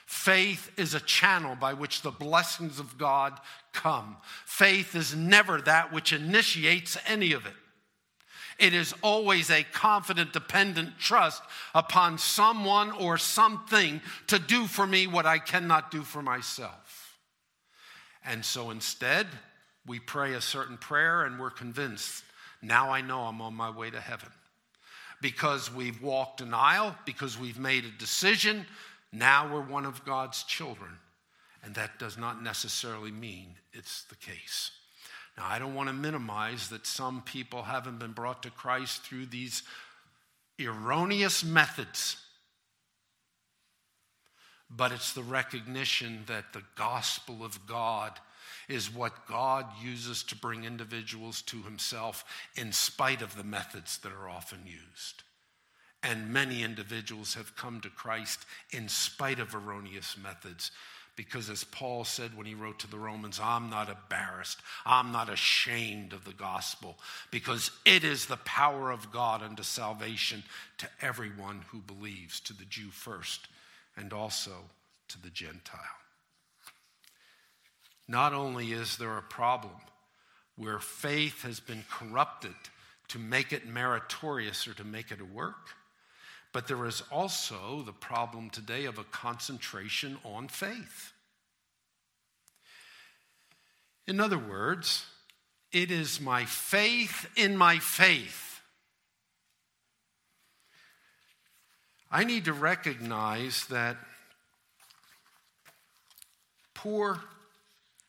Faith 0.07 0.73
is 0.77 0.95
a 0.95 1.01
channel 1.01 1.55
by 1.55 1.73
which 1.73 2.03
the 2.03 2.11
blessings 2.11 2.81
of 2.81 2.99
God 2.99 3.39
come. 3.73 4.17
Faith 4.45 4.97
is 4.97 5.15
never 5.15 5.61
that 5.61 5.93
which 5.93 6.13
initiates 6.13 6.97
any 7.07 7.33
of 7.33 7.47
it. 7.47 7.53
It 8.59 8.75
is 8.75 8.93
always 9.03 9.51
a 9.51 9.63
confident, 9.63 10.33
dependent 10.33 10.99
trust 10.99 11.43
upon 11.75 12.19
someone 12.19 12.91
or 12.91 13.19
something 13.19 14.01
to 14.27 14.39
do 14.39 14.67
for 14.67 14.87
me 14.87 15.07
what 15.07 15.27
I 15.27 15.39
cannot 15.39 15.91
do 15.91 16.03
for 16.03 16.23
myself. 16.23 16.90
And 18.25 18.45
so 18.45 18.71
instead, 18.71 19.27
we 19.87 19.99
pray 19.99 20.35
a 20.35 20.41
certain 20.41 20.77
prayer 20.77 21.25
and 21.25 21.39
we're 21.39 21.51
convinced 21.51 22.25
now 22.63 22.91
I 22.91 23.01
know 23.01 23.21
I'm 23.21 23.41
on 23.41 23.55
my 23.55 23.71
way 23.71 23.91
to 23.91 24.01
heaven. 24.01 24.29
Because 25.23 25.73
we've 25.73 26.03
walked 26.03 26.41
an 26.41 26.55
aisle, 26.55 26.95
because 27.05 27.39
we've 27.39 27.59
made 27.59 27.85
a 27.85 27.99
decision, 27.99 28.67
now 29.13 29.53
we're 29.53 29.61
one 29.61 29.85
of 29.85 30.05
God's 30.05 30.43
children. 30.45 30.91
And 31.63 31.75
that 31.75 31.99
does 31.99 32.17
not 32.17 32.43
necessarily 32.43 33.11
mean 33.11 33.55
it's 33.73 34.05
the 34.05 34.17
case. 34.17 34.71
Now, 35.37 35.45
I 35.47 35.59
don't 35.59 35.75
want 35.75 35.89
to 35.89 35.95
minimize 35.95 36.69
that 36.69 36.87
some 36.87 37.23
people 37.23 37.63
haven't 37.63 37.99
been 37.99 38.13
brought 38.13 38.43
to 38.43 38.51
Christ 38.51 39.03
through 39.03 39.27
these 39.27 39.63
erroneous 40.59 41.45
methods. 41.45 42.17
But 44.75 44.93
it's 44.93 45.13
the 45.13 45.23
recognition 45.23 46.21
that 46.27 46.53
the 46.53 46.63
gospel 46.77 47.45
of 47.45 47.67
God 47.67 48.13
is 48.69 48.95
what 48.95 49.27
God 49.27 49.67
uses 49.83 50.23
to 50.25 50.37
bring 50.37 50.65
individuals 50.65 51.43
to 51.43 51.63
himself 51.63 52.25
in 52.55 52.73
spite 52.73 53.21
of 53.21 53.37
the 53.37 53.45
methods 53.45 53.99
that 53.99 54.13
are 54.13 54.29
often 54.29 54.61
used. 54.65 55.25
And 56.03 56.33
many 56.33 56.63
individuals 56.63 57.35
have 57.35 57.57
come 57.57 57.81
to 57.81 57.91
Christ 57.91 58.47
in 58.71 58.89
spite 58.89 59.41
of 59.41 59.55
erroneous 59.55 60.17
methods 60.17 60.71
because, 61.17 61.51
as 61.51 61.65
Paul 61.65 62.05
said 62.05 62.35
when 62.35 62.47
he 62.47 62.55
wrote 62.55 62.79
to 62.79 62.91
the 62.91 62.97
Romans, 62.97 63.41
I'm 63.43 63.69
not 63.69 63.91
embarrassed. 63.91 64.61
I'm 64.87 65.13
not 65.13 65.29
ashamed 65.29 66.15
of 66.15 66.25
the 66.25 66.33
gospel 66.33 66.97
because 67.31 67.73
it 67.85 68.05
is 68.05 68.25
the 68.25 68.39
power 68.39 68.91
of 68.91 69.13
God 69.13 69.43
unto 69.43 69.63
salvation 69.63 70.45
to 70.79 70.89
everyone 71.03 71.63
who 71.69 71.81
believes, 71.81 72.41
to 72.41 72.55
the 72.55 72.65
Jew 72.65 72.91
first 72.91 73.49
and 74.01 74.13
also 74.13 74.53
to 75.09 75.21
the 75.21 75.31
Gentile. 75.31 75.81
Not 78.09 78.33
only 78.33 78.73
is 78.73 78.97
there 78.97 79.19
a 79.19 79.23
problem 79.23 79.75
where 80.57 80.79
faith 80.79 81.43
has 81.43 81.61
been 81.61 81.85
corrupted 81.91 82.55
to 83.09 83.19
make 83.19 83.53
it 83.53 83.67
meritorious 83.67 84.67
or 84.67 84.75
to 84.75 84.85
make 84.85 85.11
it 85.11 85.21
a 85.21 85.25
work, 85.25 85.77
but 86.53 86.67
there 86.67 86.87
is 86.87 87.03
also 87.13 87.83
the 87.83 87.93
problem 87.93 88.51
today 88.51 88.87
of 88.87 88.99
a 88.99 89.05
concentration 89.05 90.17
on 90.25 90.49
faith. 90.49 91.13
In 94.07 94.19
other 94.19 94.39
words, 94.39 95.05
it 95.73 95.91
is 95.91 96.21
my 96.21 96.45
faith 96.45 97.31
in 97.37 97.57
my 97.57 97.79
faith. 97.79 98.50
I 102.11 102.25
need 102.25 102.45
to 102.47 102.53
recognize 102.53 103.67
that 103.67 103.97
poor 106.75 107.21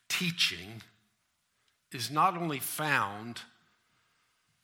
teaching 0.08 0.82
is 1.92 2.10
not 2.10 2.36
only 2.36 2.58
found 2.58 3.42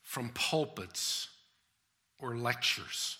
from 0.03 0.31
pulpits 0.31 1.29
or 2.19 2.37
lectures 2.37 3.19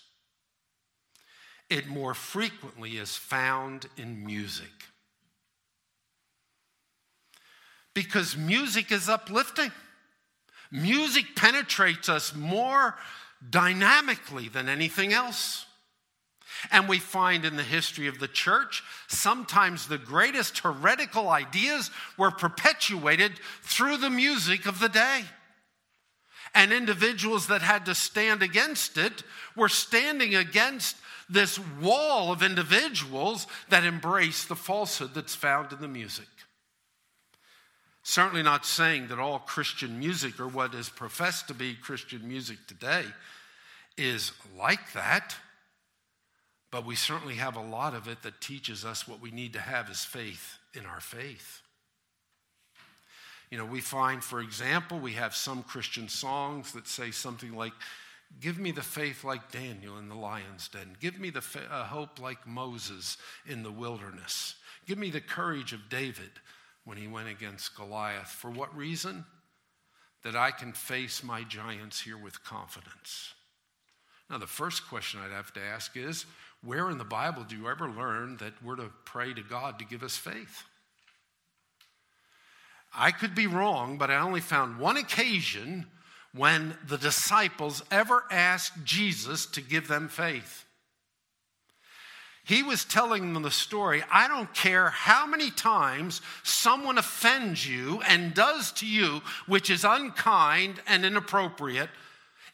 it 1.69 1.87
more 1.87 2.13
frequently 2.13 2.97
is 2.97 3.15
found 3.15 3.87
in 3.95 4.25
music. 4.25 4.71
Because 7.93 8.35
music 8.35 8.91
is 8.91 9.07
uplifting. 9.07 9.71
Music 10.71 11.25
penetrates 11.35 12.09
us 12.09 12.35
more 12.35 12.95
dynamically 13.47 14.47
than 14.47 14.67
anything 14.67 15.13
else. 15.13 15.65
And 16.71 16.89
we 16.89 16.99
find 16.99 17.45
in 17.45 17.55
the 17.55 17.63
history 17.63 18.07
of 18.07 18.19
the 18.19 18.27
church, 18.27 18.83
sometimes 19.07 19.87
the 19.87 19.97
greatest 19.97 20.59
heretical 20.59 21.29
ideas 21.29 21.91
were 22.17 22.31
perpetuated 22.31 23.33
through 23.61 23.97
the 23.97 24.09
music 24.09 24.65
of 24.65 24.79
the 24.79 24.89
day. 24.89 25.23
And 26.53 26.73
individuals 26.73 27.47
that 27.47 27.61
had 27.61 27.85
to 27.85 27.95
stand 27.95 28.41
against 28.41 28.97
it 28.97 29.23
were 29.55 29.69
standing 29.69 30.35
against 30.35 30.95
this 31.29 31.59
wall 31.79 32.31
of 32.31 32.41
individuals 32.41 33.45
that 33.69 33.83
embrace 33.83 34.45
the 34.45 34.55
falsehood 34.55 35.13
that's 35.13 35.35
found 35.35 35.71
in 35.71 35.79
the 35.79 35.87
music. 35.87 36.25
Certainly 38.01 38.41
not 38.43 38.65
saying 38.65 39.09
that 39.09 39.19
all 39.19 39.37
Christian 39.37 39.99
music 39.99 40.39
or 40.39 40.47
what 40.47 40.73
is 40.73 40.89
professed 40.89 41.47
to 41.49 41.53
be 41.53 41.75
Christian 41.75 42.27
music 42.27 42.57
today 42.67 43.03
is 43.97 44.31
like 44.57 44.93
that, 44.93 45.35
but 46.71 46.85
we 46.85 46.95
certainly 46.95 47.35
have 47.35 47.55
a 47.55 47.61
lot 47.61 47.95
of 47.95 48.07
it 48.07 48.21
that 48.23 48.41
teaches 48.41 48.85
us 48.85 49.07
what 49.07 49.21
we 49.21 49.31
need 49.31 49.53
to 49.53 49.59
have 49.59 49.89
is 49.89 50.03
faith 50.03 50.57
in 50.73 50.85
our 50.85 51.01
faith. 51.01 51.61
You 53.49 53.57
know, 53.57 53.65
we 53.65 53.81
find, 53.81 54.23
for 54.23 54.39
example, 54.39 54.99
we 54.99 55.13
have 55.13 55.35
some 55.35 55.63
Christian 55.63 56.07
songs 56.07 56.71
that 56.73 56.87
say 56.87 57.11
something 57.11 57.55
like, 57.55 57.73
Give 58.39 58.59
me 58.59 58.71
the 58.71 58.83
faith 58.83 59.23
like 59.23 59.51
Daniel 59.51 59.97
in 59.97 60.07
the 60.07 60.15
lion's 60.15 60.67
den. 60.67 60.95
Give 60.99 61.19
me 61.19 61.31
the 61.31 61.41
fa- 61.41 61.67
uh, 61.69 61.85
hope 61.85 62.19
like 62.19 62.45
Moses 62.45 63.17
in 63.47 63.63
the 63.63 63.71
wilderness. 63.71 64.53
Give 64.85 64.99
me 64.99 65.09
the 65.09 65.19
courage 65.19 65.73
of 65.73 65.89
David 65.89 66.29
when 66.85 66.97
he 66.97 67.07
went 67.07 67.27
against 67.27 67.75
Goliath. 67.75 68.29
For 68.29 68.51
what 68.51 68.75
reason? 68.77 69.25
That 70.23 70.35
I 70.35 70.51
can 70.51 70.73
face 70.73 71.23
my 71.23 71.43
giants 71.43 72.01
here 72.01 72.17
with 72.17 72.43
confidence. 72.43 73.33
Now, 74.29 74.37
the 74.37 74.47
first 74.47 74.87
question 74.87 75.19
I'd 75.19 75.31
have 75.31 75.53
to 75.53 75.61
ask 75.61 75.97
is 75.97 76.25
where 76.63 76.89
in 76.89 76.97
the 76.97 77.03
Bible 77.03 77.43
do 77.43 77.55
you 77.55 77.69
ever 77.69 77.89
learn 77.89 78.37
that 78.37 78.61
we're 78.63 78.75
to 78.75 78.91
pray 79.05 79.33
to 79.33 79.41
God 79.41 79.79
to 79.79 79.85
give 79.85 80.03
us 80.03 80.17
faith? 80.17 80.63
I 82.95 83.11
could 83.11 83.35
be 83.35 83.47
wrong, 83.47 83.97
but 83.97 84.11
I 84.11 84.19
only 84.19 84.41
found 84.41 84.79
one 84.79 84.97
occasion 84.97 85.87
when 86.33 86.77
the 86.87 86.97
disciples 86.97 87.83
ever 87.91 88.23
asked 88.29 88.83
Jesus 88.83 89.45
to 89.47 89.61
give 89.61 89.87
them 89.87 90.09
faith. 90.09 90.65
He 92.43 92.63
was 92.63 92.83
telling 92.83 93.33
them 93.33 93.43
the 93.43 93.51
story. 93.51 94.03
I 94.11 94.27
don't 94.27 94.51
care 94.55 94.89
how 94.89 95.27
many 95.27 95.51
times 95.51 96.21
someone 96.43 96.97
offends 96.97 97.67
you 97.67 98.01
and 98.07 98.33
does 98.33 98.71
to 98.73 98.87
you, 98.87 99.21
which 99.45 99.69
is 99.69 99.83
unkind 99.83 100.81
and 100.87 101.05
inappropriate. 101.05 101.89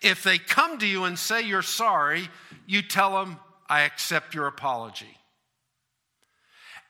If 0.06 0.22
they 0.22 0.38
come 0.38 0.78
to 0.78 0.86
you 0.86 1.06
and 1.06 1.18
say 1.18 1.41
you're 1.41 1.63
sorry, 1.63 2.30
you 2.68 2.84
tell 2.84 3.26
them, 3.26 3.39
I 3.68 3.82
accept 3.82 4.36
your 4.36 4.46
apology. 4.46 5.18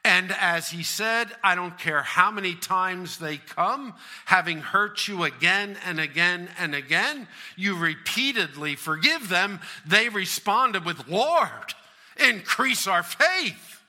And 0.04 0.30
as 0.38 0.68
he 0.68 0.82
said, 0.82 1.28
I 1.42 1.54
don't 1.54 1.78
care 1.78 2.02
how 2.02 2.30
many 2.30 2.54
times 2.54 3.16
they 3.16 3.38
come, 3.38 3.94
having 4.26 4.58
hurt 4.58 5.08
you 5.08 5.24
again 5.24 5.78
and 5.86 5.98
again 5.98 6.50
and 6.58 6.74
again, 6.74 7.26
you 7.56 7.78
repeatedly 7.78 8.76
forgive 8.76 9.30
them. 9.30 9.60
They 9.86 10.10
responded 10.10 10.84
with, 10.84 11.08
Lord, 11.08 11.74
increase 12.22 12.86
our 12.86 13.02
faith. 13.02 13.80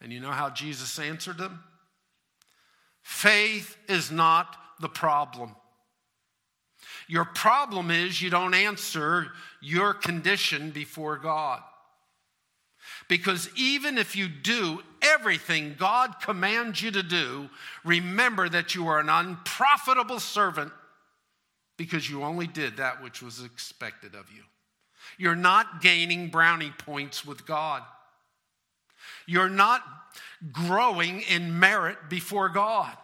And 0.00 0.12
you 0.12 0.18
know 0.18 0.32
how 0.32 0.50
Jesus 0.50 0.98
answered 0.98 1.38
them? 1.38 1.62
Faith 3.04 3.76
is 3.88 4.10
not 4.10 4.56
the 4.80 4.88
problem. 4.88 5.54
Your 7.12 7.26
problem 7.26 7.90
is 7.90 8.22
you 8.22 8.30
don't 8.30 8.54
answer 8.54 9.32
your 9.60 9.92
condition 9.92 10.70
before 10.70 11.18
God. 11.18 11.60
Because 13.06 13.50
even 13.54 13.98
if 13.98 14.16
you 14.16 14.28
do 14.28 14.82
everything 15.02 15.76
God 15.78 16.14
commands 16.22 16.80
you 16.80 16.90
to 16.92 17.02
do, 17.02 17.50
remember 17.84 18.48
that 18.48 18.74
you 18.74 18.88
are 18.88 18.98
an 18.98 19.10
unprofitable 19.10 20.20
servant 20.20 20.72
because 21.76 22.08
you 22.08 22.22
only 22.22 22.46
did 22.46 22.78
that 22.78 23.02
which 23.02 23.20
was 23.20 23.44
expected 23.44 24.14
of 24.14 24.30
you. 24.34 24.44
You're 25.18 25.36
not 25.36 25.82
gaining 25.82 26.30
brownie 26.30 26.72
points 26.78 27.26
with 27.26 27.46
God. 27.46 27.82
You're 29.26 29.50
not 29.50 29.82
growing 30.50 31.20
in 31.20 31.60
merit 31.60 32.08
before 32.08 32.48
God. 32.48 32.96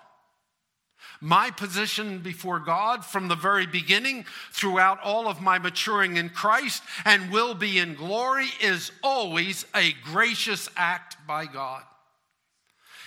My 1.21 1.51
position 1.51 2.21
before 2.21 2.61
God 2.61 3.05
from 3.05 3.29
the 3.29 3.35
very 3.35 3.67
beginning, 3.67 4.25
throughout 4.53 5.01
all 5.03 5.27
of 5.27 5.41
my 5.41 5.59
maturing 5.59 6.17
in 6.17 6.29
Christ 6.29 6.83
and 7.05 7.33
will 7.33 7.55
be 7.55 7.79
in 7.79 7.95
glory, 7.95 8.49
is 8.61 8.93
always 9.03 9.67
a 9.75 9.93
gracious 10.05 10.69
act 10.77 11.17
by 11.27 11.47
God. 11.47 11.83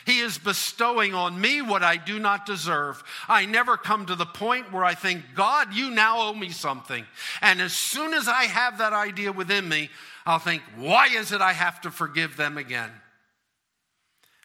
He 0.05 0.19
is 0.19 0.37
bestowing 0.37 1.13
on 1.13 1.39
me 1.39 1.61
what 1.61 1.83
I 1.83 1.97
do 1.97 2.17
not 2.19 2.45
deserve. 2.45 3.03
I 3.27 3.45
never 3.45 3.77
come 3.77 4.07
to 4.07 4.15
the 4.15 4.25
point 4.25 4.71
where 4.71 4.83
I 4.83 4.95
think, 4.95 5.23
God, 5.35 5.73
you 5.73 5.91
now 5.91 6.21
owe 6.21 6.33
me 6.33 6.49
something. 6.49 7.05
And 7.41 7.61
as 7.61 7.73
soon 7.73 8.13
as 8.13 8.27
I 8.27 8.43
have 8.45 8.79
that 8.79 8.93
idea 8.93 9.31
within 9.31 9.69
me, 9.69 9.89
I'll 10.25 10.39
think, 10.39 10.63
why 10.75 11.07
is 11.07 11.31
it 11.31 11.41
I 11.41 11.53
have 11.53 11.81
to 11.81 11.91
forgive 11.91 12.35
them 12.35 12.57
again? 12.57 12.91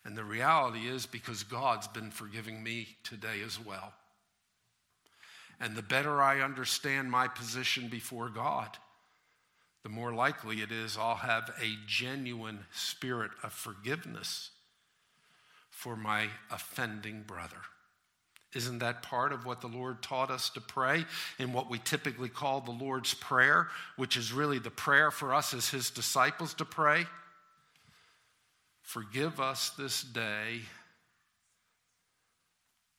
And 0.07 0.17
the 0.17 0.25
reality 0.25 0.87
is 0.87 1.05
because 1.05 1.43
God's 1.43 1.89
been 1.89 2.13
forgiving 2.13 2.63
me 2.63 2.87
today 3.03 3.43
as 3.45 3.59
well. 3.59 3.93
And 5.59 5.75
the 5.75 5.83
better 5.83 6.23
I 6.23 6.43
understand 6.43 7.11
my 7.11 7.27
position 7.27 7.89
before 7.89 8.29
God, 8.29 8.69
the 9.83 9.89
more 9.89 10.15
likely 10.15 10.63
it 10.63 10.71
is 10.71 10.97
I'll 10.97 11.17
have 11.17 11.51
a 11.61 11.75
genuine 11.89 12.61
spirit 12.73 13.33
of 13.43 13.53
forgiveness 13.53 14.51
for 15.71 15.97
my 15.97 16.29
offending 16.53 17.25
brother. 17.27 17.63
Isn't 18.55 18.79
that 18.79 19.03
part 19.03 19.33
of 19.33 19.45
what 19.45 19.61
the 19.61 19.67
Lord 19.67 20.03
taught 20.03 20.31
us 20.31 20.51
to 20.51 20.61
pray 20.61 21.05
in 21.41 21.53
what 21.53 21.69
we 21.69 21.81
typically 21.81 22.29
call 22.29 22.61
the 22.61 22.71
Lord's 22.71 23.13
Prayer, 23.13 23.69
which 23.97 24.17
is 24.17 24.33
really 24.33 24.61
the 24.61 24.71
prayer 24.71 25.11
for 25.11 25.35
us 25.35 25.53
as 25.53 25.69
His 25.71 25.91
disciples 25.91 26.55
to 26.55 26.65
pray? 26.65 27.07
Forgive 28.87 29.41
us 29.41 29.71
this 29.71 30.01
day 30.01 30.61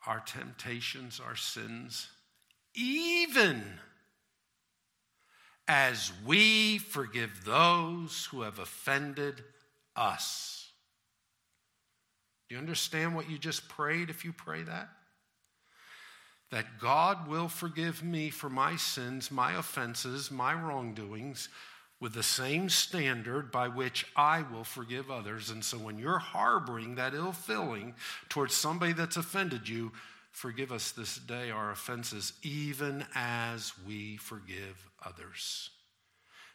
our 0.05 0.19
temptations, 0.19 1.21
our 1.25 1.37
sins, 1.37 2.09
even 2.75 3.63
as 5.65 6.11
we 6.25 6.77
forgive 6.77 7.45
those 7.45 8.27
who 8.31 8.41
have 8.41 8.59
offended 8.59 9.41
us. 9.95 10.71
Do 12.49 12.55
you 12.55 12.59
understand 12.59 13.15
what 13.15 13.29
you 13.29 13.37
just 13.37 13.69
prayed 13.69 14.09
if 14.09 14.25
you 14.25 14.33
pray 14.33 14.63
that? 14.63 14.89
That 16.51 16.79
God 16.81 17.29
will 17.29 17.47
forgive 17.47 18.03
me 18.03 18.29
for 18.29 18.49
my 18.49 18.75
sins, 18.75 19.31
my 19.31 19.53
offenses, 19.53 20.31
my 20.31 20.53
wrongdoings, 20.53 21.47
with 21.99 22.13
the 22.13 22.23
same 22.23 22.69
standard 22.69 23.51
by 23.51 23.67
which 23.67 24.05
I 24.15 24.43
will 24.51 24.63
forgive 24.63 25.09
others. 25.09 25.49
And 25.49 25.63
so 25.63 25.77
when 25.77 25.97
you're 25.97 26.19
harboring 26.19 26.95
that 26.95 27.13
ill 27.13 27.31
feeling 27.31 27.95
towards 28.29 28.53
somebody 28.53 28.93
that's 28.93 29.17
offended 29.17 29.67
you, 29.67 29.91
forgive 30.31 30.71
us 30.71 30.91
this 30.91 31.17
day 31.17 31.49
our 31.49 31.71
offenses, 31.71 32.33
even 32.43 33.05
as 33.15 33.73
we 33.87 34.17
forgive 34.17 34.89
others. 35.03 35.71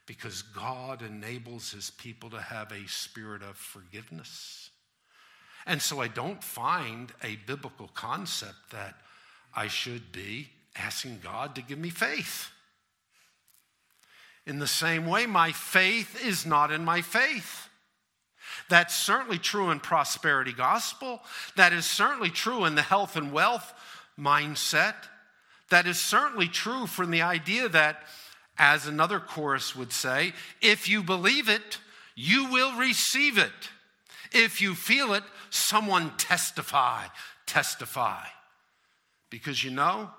Because 0.07 0.42
God 0.42 1.02
enables 1.02 1.72
his 1.72 1.90
people 1.90 2.31
to 2.31 2.40
have 2.40 2.70
a 2.70 2.88
spirit 2.88 3.42
of 3.42 3.57
forgiveness. 3.57 4.70
And 5.66 5.83
so 5.83 6.00
I 6.00 6.09
don't 6.09 6.42
find 6.42 7.12
a 7.22 7.37
biblical 7.46 7.88
concept 7.88 8.70
that 8.70 8.94
I 9.55 9.68
should 9.68 10.12
be 10.12 10.50
asking 10.76 11.20
God 11.22 11.55
to 11.55 11.62
give 11.62 11.78
me 11.78 11.90
faith. 11.90 12.50
In 14.46 14.59
the 14.59 14.66
same 14.66 15.07
way, 15.07 15.26
my 15.26 15.52
faith 15.52 16.24
is 16.24 16.44
not 16.44 16.72
in 16.72 16.85
my 16.85 17.00
faith. 17.00 17.68
That's 18.68 18.96
certainly 18.96 19.38
true 19.38 19.70
in 19.70 19.81
prosperity 19.81 20.52
gospel. 20.52 21.20
That 21.57 21.72
is 21.72 21.87
certainly 21.87 22.31
true 22.31 22.64
in 22.64 22.74
the 22.74 22.83
health 22.83 23.16
and 23.16 23.33
wealth 23.33 23.72
mindset. 24.18 24.94
That 25.70 25.87
is 25.87 26.05
certainly 26.05 26.48
true 26.48 26.87
from 26.87 27.11
the 27.11 27.22
idea 27.22 27.68
that, 27.68 28.02
as 28.59 28.87
another 28.87 29.20
chorus 29.20 29.74
would 29.76 29.92
say, 29.92 30.33
if 30.61 30.88
you 30.88 31.02
believe 31.02 31.48
it, 31.48 31.78
you 32.14 32.50
will 32.50 32.76
receive 32.76 33.38
it. 33.38 33.70
If 34.33 34.61
you 34.61 34.74
feel 34.74 35.14
it, 35.14 35.24
someone 35.50 36.12
testify, 36.16 37.05
testify. 37.46 38.24
Because 39.31 39.62
you 39.64 39.70
know, 39.70 40.11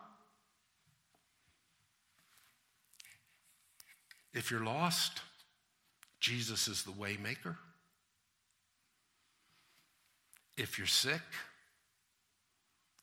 If 4.33 4.49
you're 4.49 4.63
lost, 4.63 5.21
Jesus 6.19 6.67
is 6.67 6.83
the 6.83 6.91
waymaker. 6.91 7.57
If 10.57 10.77
you're 10.77 10.87
sick, 10.87 11.21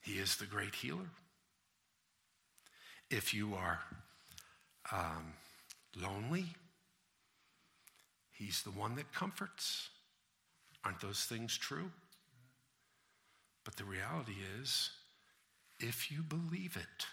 he 0.02 0.14
is 0.14 0.36
the 0.36 0.46
great 0.46 0.74
healer. 0.74 1.10
If 3.10 3.34
you 3.34 3.54
are 3.54 3.80
um, 4.92 5.34
lonely, 6.00 6.46
he's 8.32 8.62
the 8.62 8.70
one 8.70 8.96
that 8.96 9.12
comforts. 9.12 9.88
Aren't 10.84 11.00
those 11.00 11.24
things 11.24 11.56
true? 11.56 11.90
But 13.64 13.76
the 13.76 13.84
reality 13.84 14.36
is, 14.60 14.90
if 15.78 16.10
you 16.10 16.22
believe 16.22 16.76
it, 16.76 17.06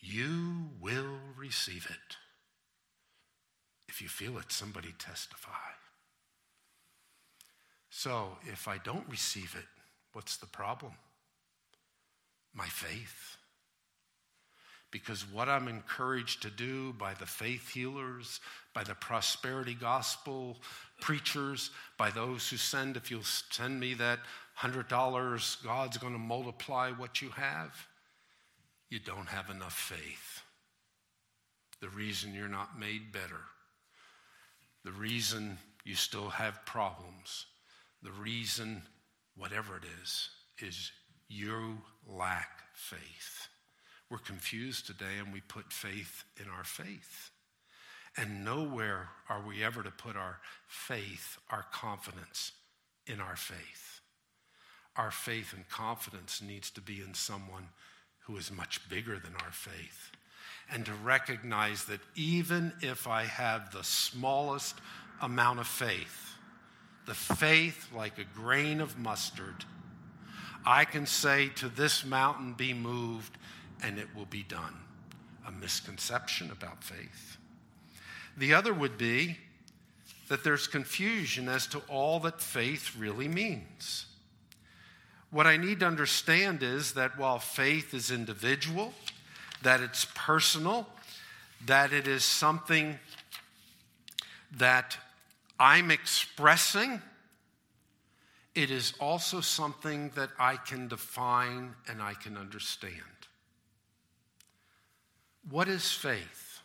you 0.00 0.70
will 0.80 1.18
receive 1.36 1.86
it. 1.90 2.16
If 3.90 4.00
you 4.00 4.08
feel 4.08 4.38
it, 4.38 4.52
somebody 4.52 4.94
testify. 4.98 5.50
So 7.90 8.28
if 8.44 8.68
I 8.68 8.78
don't 8.78 9.08
receive 9.10 9.56
it, 9.58 9.66
what's 10.12 10.36
the 10.36 10.46
problem? 10.46 10.92
My 12.54 12.66
faith. 12.66 13.36
Because 14.92 15.28
what 15.30 15.48
I'm 15.48 15.66
encouraged 15.66 16.42
to 16.42 16.50
do 16.50 16.92
by 16.94 17.14
the 17.14 17.26
faith 17.26 17.68
healers, 17.68 18.40
by 18.74 18.84
the 18.84 18.94
prosperity 18.94 19.74
gospel 19.74 20.58
preachers, 21.00 21.70
by 21.98 22.10
those 22.10 22.48
who 22.48 22.56
send, 22.56 22.96
if 22.96 23.10
you'll 23.10 23.22
send 23.22 23.80
me 23.80 23.94
that 23.94 24.20
$100, 24.60 25.64
God's 25.64 25.98
going 25.98 26.12
to 26.12 26.18
multiply 26.18 26.92
what 26.92 27.20
you 27.20 27.30
have, 27.30 27.74
you 28.88 29.00
don't 29.00 29.28
have 29.28 29.50
enough 29.50 29.74
faith. 29.74 30.42
The 31.80 31.88
reason 31.88 32.34
you're 32.34 32.48
not 32.48 32.78
made 32.78 33.12
better 33.12 33.40
the 34.84 34.92
reason 34.92 35.58
you 35.84 35.94
still 35.94 36.28
have 36.28 36.64
problems, 36.64 37.46
the 38.02 38.12
reason, 38.12 38.82
whatever 39.36 39.76
it 39.76 39.84
is, 40.02 40.28
is 40.58 40.92
you 41.28 41.78
lack 42.06 42.62
faith. 42.74 43.48
We're 44.10 44.18
confused 44.18 44.86
today 44.86 45.18
and 45.18 45.32
we 45.32 45.40
put 45.40 45.72
faith 45.72 46.24
in 46.40 46.46
our 46.50 46.64
faith. 46.64 47.30
And 48.16 48.44
nowhere 48.44 49.08
are 49.28 49.42
we 49.46 49.62
ever 49.62 49.82
to 49.82 49.90
put 49.90 50.16
our 50.16 50.40
faith, 50.66 51.38
our 51.50 51.64
confidence 51.72 52.52
in 53.06 53.20
our 53.20 53.36
faith. 53.36 54.00
Our 54.96 55.12
faith 55.12 55.52
and 55.54 55.68
confidence 55.68 56.42
needs 56.42 56.70
to 56.72 56.80
be 56.80 57.00
in 57.00 57.14
someone 57.14 57.68
who 58.20 58.36
is 58.36 58.50
much 58.50 58.88
bigger 58.88 59.18
than 59.18 59.34
our 59.36 59.52
faith 59.52 60.10
and 60.72 60.86
to 60.86 60.92
recognize 61.04 61.84
that 61.84 62.00
even 62.14 62.72
if 62.80 63.08
I 63.08 63.24
have 63.24 63.72
the 63.72 63.84
smallest 63.84 64.76
amount 65.20 65.60
of 65.60 65.66
faith, 65.66 66.34
the 67.06 67.14
faith 67.14 67.88
like 67.94 68.18
a 68.18 68.38
grain 68.38 68.80
of 68.80 68.98
mustard, 68.98 69.64
I 70.64 70.84
can 70.84 71.06
say 71.06 71.48
to 71.56 71.68
this 71.68 72.04
mountain, 72.04 72.52
be 72.52 72.72
moved, 72.72 73.36
and 73.82 73.98
it 73.98 74.08
will 74.14 74.26
be 74.26 74.42
done. 74.42 74.76
A 75.46 75.52
misconception 75.52 76.50
about 76.50 76.84
faith. 76.84 77.38
The 78.36 78.54
other 78.54 78.72
would 78.72 78.98
be 78.98 79.38
that 80.28 80.44
there's 80.44 80.68
confusion 80.68 81.48
as 81.48 81.66
to 81.68 81.82
all 81.88 82.20
that 82.20 82.40
faith 82.40 82.94
really 82.96 83.26
means. 83.26 84.06
What 85.30 85.46
I 85.46 85.56
need 85.56 85.80
to 85.80 85.86
understand 85.86 86.62
is 86.62 86.92
that 86.92 87.18
while 87.18 87.38
faith 87.38 87.94
is 87.94 88.10
individual, 88.10 88.92
that 89.62 89.80
it's 89.80 90.06
personal, 90.14 90.86
that 91.66 91.92
it 91.92 92.06
is 92.06 92.24
something 92.24 92.98
that 94.56 94.96
I'm 95.58 95.90
expressing. 95.90 97.02
It 98.54 98.70
is 98.70 98.94
also 98.98 99.40
something 99.40 100.10
that 100.16 100.30
I 100.38 100.56
can 100.56 100.88
define 100.88 101.74
and 101.86 102.02
I 102.02 102.14
can 102.14 102.36
understand. 102.36 102.94
What 105.48 105.68
is 105.68 105.92
faith? 105.92 106.60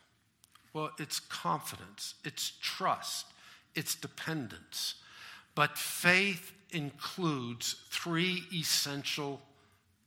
Well, 0.73 0.91
it's 0.99 1.19
confidence, 1.19 2.15
it's 2.23 2.53
trust, 2.61 3.27
it's 3.75 3.95
dependence. 3.95 4.95
But 5.53 5.77
faith 5.77 6.51
includes 6.71 7.75
three 7.89 8.43
essential 8.53 9.41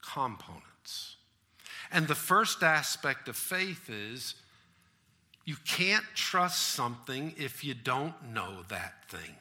components. 0.02 1.17
And 1.90 2.06
the 2.06 2.14
first 2.14 2.62
aspect 2.62 3.28
of 3.28 3.36
faith 3.36 3.88
is 3.88 4.34
you 5.44 5.56
can't 5.64 6.04
trust 6.14 6.60
something 6.60 7.34
if 7.38 7.64
you 7.64 7.74
don't 7.74 8.14
know 8.32 8.62
that 8.68 9.08
thing. 9.08 9.36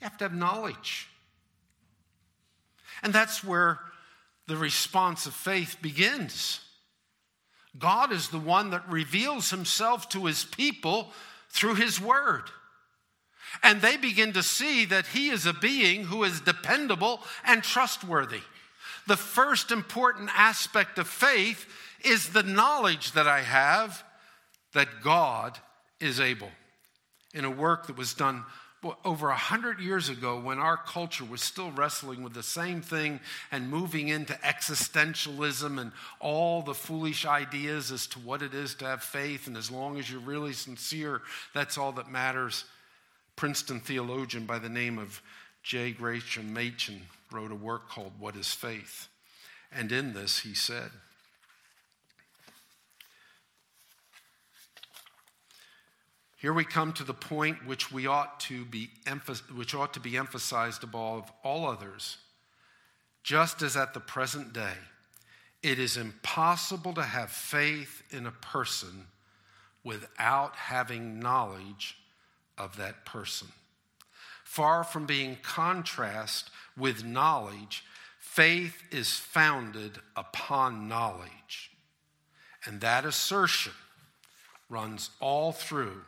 You 0.00 0.04
have 0.04 0.16
to 0.18 0.24
have 0.24 0.34
knowledge. 0.34 1.08
And 3.02 3.12
that's 3.12 3.44
where 3.44 3.80
the 4.46 4.56
response 4.56 5.26
of 5.26 5.34
faith 5.34 5.76
begins. 5.82 6.60
God 7.78 8.10
is 8.10 8.28
the 8.28 8.38
one 8.38 8.70
that 8.70 8.88
reveals 8.88 9.50
himself 9.50 10.08
to 10.10 10.26
his 10.26 10.44
people 10.44 11.12
through 11.50 11.74
his 11.74 12.00
word. 12.00 12.44
And 13.62 13.80
they 13.80 13.96
begin 13.96 14.32
to 14.32 14.42
see 14.42 14.84
that 14.86 15.08
he 15.08 15.28
is 15.28 15.44
a 15.44 15.52
being 15.52 16.04
who 16.04 16.24
is 16.24 16.40
dependable 16.40 17.20
and 17.44 17.62
trustworthy. 17.62 18.40
The 19.10 19.16
first 19.16 19.72
important 19.72 20.30
aspect 20.36 20.96
of 20.96 21.08
faith 21.08 21.66
is 22.04 22.28
the 22.28 22.44
knowledge 22.44 23.10
that 23.10 23.26
I 23.26 23.40
have 23.40 24.04
that 24.72 25.02
God 25.02 25.58
is 25.98 26.20
able. 26.20 26.52
In 27.34 27.44
a 27.44 27.50
work 27.50 27.88
that 27.88 27.96
was 27.96 28.14
done 28.14 28.44
over 29.04 29.30
a 29.30 29.36
hundred 29.36 29.80
years 29.80 30.10
ago, 30.10 30.38
when 30.38 30.60
our 30.60 30.76
culture 30.76 31.24
was 31.24 31.42
still 31.42 31.72
wrestling 31.72 32.22
with 32.22 32.34
the 32.34 32.44
same 32.44 32.82
thing 32.82 33.18
and 33.50 33.68
moving 33.68 34.06
into 34.06 34.34
existentialism 34.34 35.80
and 35.80 35.90
all 36.20 36.62
the 36.62 36.72
foolish 36.72 37.26
ideas 37.26 37.90
as 37.90 38.06
to 38.06 38.20
what 38.20 38.42
it 38.42 38.54
is 38.54 38.76
to 38.76 38.84
have 38.84 39.02
faith, 39.02 39.48
and 39.48 39.56
as 39.56 39.72
long 39.72 39.98
as 39.98 40.08
you're 40.08 40.20
really 40.20 40.52
sincere, 40.52 41.20
that's 41.52 41.76
all 41.76 41.90
that 41.90 42.08
matters. 42.08 42.64
Princeton 43.34 43.80
theologian 43.80 44.46
by 44.46 44.60
the 44.60 44.68
name 44.68 45.00
of 45.00 45.20
J. 45.64 45.90
Gresham 45.90 46.54
Machen 46.54 47.02
wrote 47.32 47.52
a 47.52 47.56
work 47.56 47.88
called 47.88 48.12
What 48.18 48.36
is 48.36 48.52
Faith? 48.52 49.08
And 49.72 49.92
in 49.92 50.14
this, 50.14 50.40
he 50.40 50.54
said, 50.54 50.90
Here 56.40 56.54
we 56.54 56.64
come 56.64 56.94
to 56.94 57.04
the 57.04 57.12
point 57.12 57.66
which 57.66 57.92
we 57.92 58.06
ought 58.06 58.40
to 58.40 58.64
be 58.64 58.88
which 59.54 59.74
ought 59.74 59.92
to 59.92 60.00
be 60.00 60.16
emphasized 60.16 60.82
above 60.82 61.30
all 61.44 61.68
others. 61.68 62.16
Just 63.22 63.60
as 63.60 63.76
at 63.76 63.92
the 63.92 64.00
present 64.00 64.54
day, 64.54 64.72
it 65.62 65.78
is 65.78 65.98
impossible 65.98 66.94
to 66.94 67.02
have 67.02 67.30
faith 67.30 68.02
in 68.10 68.26
a 68.26 68.30
person 68.30 69.08
without 69.84 70.56
having 70.56 71.20
knowledge 71.20 71.98
of 72.56 72.78
that 72.78 73.04
person. 73.04 73.48
Far 74.44 74.82
from 74.82 75.04
being 75.04 75.36
contrast 75.42 76.50
with 76.80 77.04
knowledge, 77.04 77.84
faith 78.18 78.82
is 78.90 79.12
founded 79.12 79.98
upon 80.16 80.88
knowledge. 80.88 81.70
And 82.64 82.80
that 82.80 83.04
assertion 83.04 83.72
runs 84.68 85.10
all 85.20 85.52
through 85.52 86.02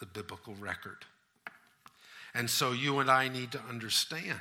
the 0.00 0.06
biblical 0.06 0.54
record. 0.54 1.04
And 2.34 2.48
so 2.48 2.72
you 2.72 2.98
and 2.98 3.10
I 3.10 3.28
need 3.28 3.52
to 3.52 3.60
understand 3.68 4.40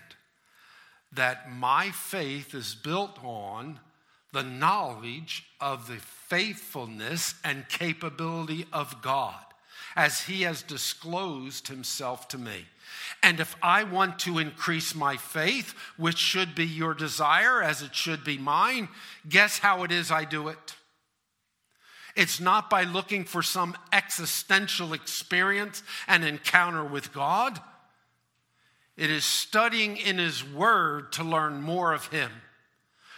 that 1.14 1.52
my 1.52 1.92
faith 1.92 2.56
is 2.56 2.74
built 2.74 3.20
on 3.24 3.80
the 4.32 4.44
knowledge 4.44 5.46
of 5.60 5.88
the 5.88 5.98
faithfulness 5.98 7.36
and 7.44 7.68
capability 7.68 8.66
of 8.72 9.02
God 9.02 9.44
as 9.96 10.22
He 10.22 10.44
has 10.44 10.64
disclosed 10.64 11.68
Himself 11.68 12.28
to 12.30 12.38
me. 12.38 12.66
And 13.24 13.40
if 13.40 13.56
I 13.62 13.84
want 13.84 14.20
to 14.20 14.40
increase 14.40 14.96
my 14.96 15.18
faith, 15.18 15.74
which 15.98 16.18
should 16.18 16.56
be 16.56 16.66
your 16.66 16.94
desire 16.94 17.62
as 17.62 17.82
it 17.82 17.96
should 17.96 18.24
be 18.24 18.38
mine, 18.38 18.90
guess 19.28 19.60
how 19.60 19.84
it 19.84 19.92
is 19.92 20.12
I 20.12 20.26
do 20.26 20.48
it? 20.48 20.76
It's 22.16 22.40
not 22.40 22.70
by 22.70 22.84
looking 22.84 23.24
for 23.24 23.42
some 23.42 23.78
existential 23.94 24.94
experience 24.94 25.84
and 26.08 26.26
encounter 26.26 26.84
with 26.84 27.14
God. 27.14 27.60
It 28.98 29.10
is 29.10 29.24
studying 29.24 29.98
in 29.98 30.18
His 30.18 30.44
Word 30.44 31.14
to 31.14 31.24
learn 31.24 31.62
more 31.62 31.94
of 31.94 32.08
Him. 32.08 32.32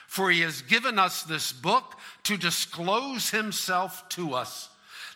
For 0.07 0.29
He 0.29 0.41
has 0.41 0.61
given 0.61 0.99
us 0.99 1.23
this 1.23 1.51
book 1.51 1.97
to 2.23 2.37
disclose 2.37 3.31
Himself 3.31 4.07
to 4.09 4.33
us, 4.35 4.69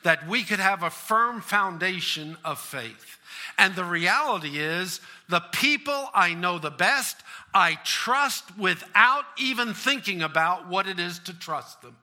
that 0.04 0.28
we 0.28 0.44
could 0.44 0.60
have 0.60 0.84
a 0.84 0.90
firm 0.90 1.42
foundation 1.42 2.38
of 2.44 2.60
faith. 2.60 3.18
And 3.58 3.76
the 3.76 3.84
reality 3.84 4.58
is, 4.58 5.02
the 5.30 5.42
people 5.52 6.10
I 6.14 6.34
know 6.34 6.60
the 6.60 6.72
best, 6.72 7.18
I 7.54 7.80
trust 7.84 8.58
without 8.58 9.26
even 9.38 9.74
thinking 9.74 10.22
about 10.22 10.68
what 10.68 10.88
it 10.88 11.00
is 11.00 11.20
to 11.20 11.34
trust 11.38 11.82
them. 11.82 11.96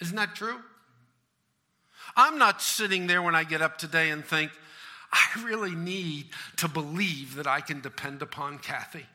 Isn't 0.00 0.16
that 0.16 0.34
true? 0.34 0.58
I'm 2.16 2.38
not 2.38 2.62
sitting 2.62 3.06
there 3.06 3.22
when 3.22 3.34
I 3.34 3.44
get 3.44 3.62
up 3.62 3.78
today 3.78 4.10
and 4.10 4.24
think, 4.24 4.50
I 5.12 5.42
really 5.44 5.74
need 5.74 6.26
to 6.56 6.68
believe 6.68 7.36
that 7.36 7.46
I 7.46 7.60
can 7.60 7.80
depend 7.80 8.22
upon 8.22 8.58
Kathy. 8.58 9.06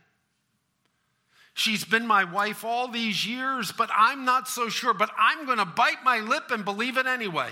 She's 1.53 1.85
been 1.85 2.07
my 2.07 2.23
wife 2.23 2.65
all 2.65 2.87
these 2.87 3.27
years, 3.27 3.71
but 3.71 3.89
I'm 3.95 4.25
not 4.25 4.47
so 4.47 4.69
sure. 4.69 4.93
But 4.93 5.11
I'm 5.17 5.45
going 5.45 5.59
to 5.59 5.65
bite 5.65 6.03
my 6.03 6.19
lip 6.19 6.45
and 6.49 6.65
believe 6.65 6.97
it 6.97 7.05
anyway. 7.05 7.49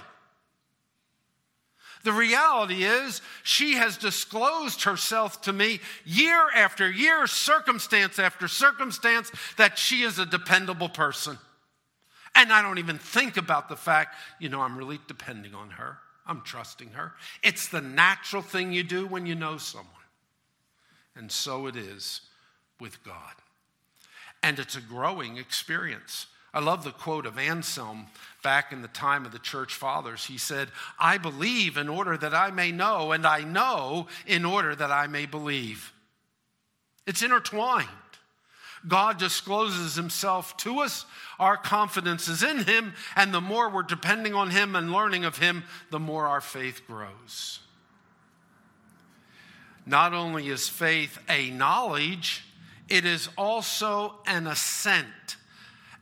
The 2.04 2.12
reality 2.12 2.84
is, 2.84 3.22
she 3.44 3.74
has 3.76 3.98
disclosed 3.98 4.84
herself 4.84 5.44
to 5.44 5.54
me 5.54 5.80
year 6.04 6.48
after 6.56 6.90
year, 6.90 7.28
circumstance 7.28 8.18
after 8.18 8.48
circumstance, 8.48 9.32
that 9.58 9.78
she 9.78 10.02
is 10.02 10.18
a 10.18 10.26
dependable 10.26 10.90
person. 10.90 11.38
And 12.34 12.52
I 12.52 12.64
don't 12.64 12.80
even 12.80 12.98
think 12.98 13.38
about 13.38 13.70
the 13.70 13.76
fact, 13.76 14.16
you 14.40 14.50
know, 14.50 14.62
I'm 14.62 14.78
really 14.78 15.00
depending 15.08 15.54
on 15.54 15.70
her. 15.72 15.98
I'm 16.26 16.42
trusting 16.42 16.92
her. 16.92 17.14
It's 17.44 17.68
the 17.68 17.82
natural 17.82 18.42
thing 18.42 18.72
you 18.72 18.84
do 18.84 19.06
when 19.06 19.28
you 19.28 19.36
know 19.36 19.58
someone. 19.58 19.90
And 21.16 21.32
so 21.32 21.68
it 21.68 21.76
is 21.76 22.22
with 22.80 23.04
God. 23.04 23.34
And 24.44 24.60
it's 24.60 24.76
a 24.76 24.82
growing 24.82 25.38
experience. 25.38 26.28
I 26.54 26.60
love 26.60 26.84
the 26.84 26.92
quote 26.92 27.26
of 27.26 27.38
Anselm 27.38 28.08
back 28.44 28.74
in 28.74 28.82
the 28.82 28.88
time 28.90 29.26
of 29.26 29.32
the 29.32 29.40
church 29.40 29.76
fathers. 29.76 30.26
He 30.26 30.38
said, 30.38 30.70
I 31.00 31.18
believe 31.18 31.78
in 31.78 31.88
order 31.88 32.18
that 32.18 32.34
I 32.34 32.52
may 32.52 32.72
know, 32.72 33.12
and 33.12 33.26
I 33.26 33.42
know 33.42 34.08
in 34.26 34.44
order 34.44 34.76
that 34.76 34.92
I 34.92 35.08
may 35.08 35.26
believe. 35.26 35.94
It's 37.08 37.22
intertwined. 37.22 37.88
God 38.88 39.20
discloses 39.20 39.96
himself 39.96 40.58
to 40.58 40.80
us. 40.80 41.06
Our 41.40 41.56
confidence 41.56 42.28
is 42.28 42.44
in 42.44 42.64
him. 42.64 42.94
And 43.16 43.34
the 43.34 43.42
more 43.42 43.70
we're 43.70 43.84
depending 43.84 44.34
on 44.34 44.50
him 44.50 44.76
and 44.76 44.92
learning 44.92 45.24
of 45.24 45.38
him, 45.38 45.64
the 45.92 46.00
more 46.00 46.28
our 46.28 46.42
faith 46.42 46.82
grows. 46.88 47.60
Not 49.86 50.14
only 50.14 50.48
is 50.48 50.68
faith 50.68 51.20
a 51.30 51.50
knowledge, 51.52 52.44
it 52.92 53.06
is 53.06 53.30
also 53.38 54.16
an 54.28 54.48
assent, 54.48 55.38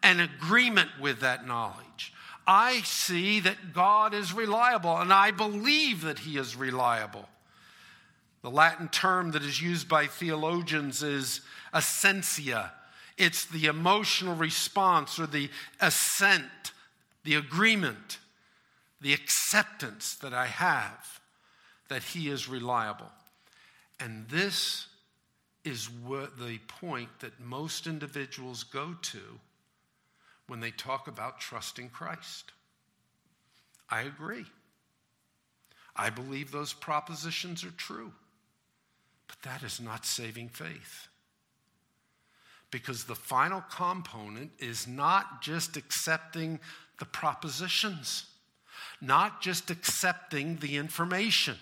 an 0.01 0.19
agreement 0.19 0.89
with 0.99 1.19
that 1.19 1.45
knowledge. 1.45 2.13
I 2.47 2.81
see 2.81 3.39
that 3.41 3.73
God 3.73 4.13
is 4.13 4.33
reliable, 4.33 4.97
and 4.97 5.13
I 5.13 5.31
believe 5.31 6.01
that 6.01 6.19
he 6.19 6.37
is 6.37 6.55
reliable. 6.55 7.29
The 8.41 8.49
Latin 8.49 8.87
term 8.87 9.31
that 9.31 9.43
is 9.43 9.61
used 9.61 9.87
by 9.87 10.07
theologians 10.07 11.03
is 11.03 11.41
assentia. 11.73 12.71
It's 13.17 13.45
the 13.45 13.65
emotional 13.65 14.35
response 14.35 15.19
or 15.19 15.27
the 15.27 15.49
assent, 15.79 16.71
the 17.23 17.35
agreement, 17.35 18.17
the 19.01 19.13
acceptance 19.13 20.15
that 20.15 20.33
I 20.33 20.47
have 20.47 21.19
that 21.89 22.03
He 22.03 22.29
is 22.29 22.47
reliable. 22.47 23.11
And 23.99 24.29
this 24.29 24.87
is 25.63 25.89
the 26.07 26.59
point 26.67 27.09
that 27.19 27.39
most 27.39 27.87
individuals 27.87 28.63
go 28.63 28.95
to 29.01 29.19
when 30.47 30.59
they 30.59 30.71
talk 30.71 31.07
about 31.07 31.39
trusting 31.39 31.89
Christ. 31.89 32.51
I 33.89 34.01
agree. 34.01 34.45
I 35.95 36.09
believe 36.09 36.51
those 36.51 36.73
propositions 36.73 37.63
are 37.63 37.71
true. 37.71 38.11
But 39.27 39.41
that 39.43 39.63
is 39.63 39.79
not 39.79 40.05
saving 40.05 40.49
faith. 40.49 41.07
Because 42.71 43.03
the 43.03 43.15
final 43.15 43.61
component 43.69 44.51
is 44.59 44.87
not 44.87 45.41
just 45.41 45.77
accepting 45.77 46.59
the 46.99 47.05
propositions, 47.05 48.25
not 49.01 49.41
just 49.41 49.69
accepting 49.69 50.57
the 50.57 50.77
information, 50.77 51.57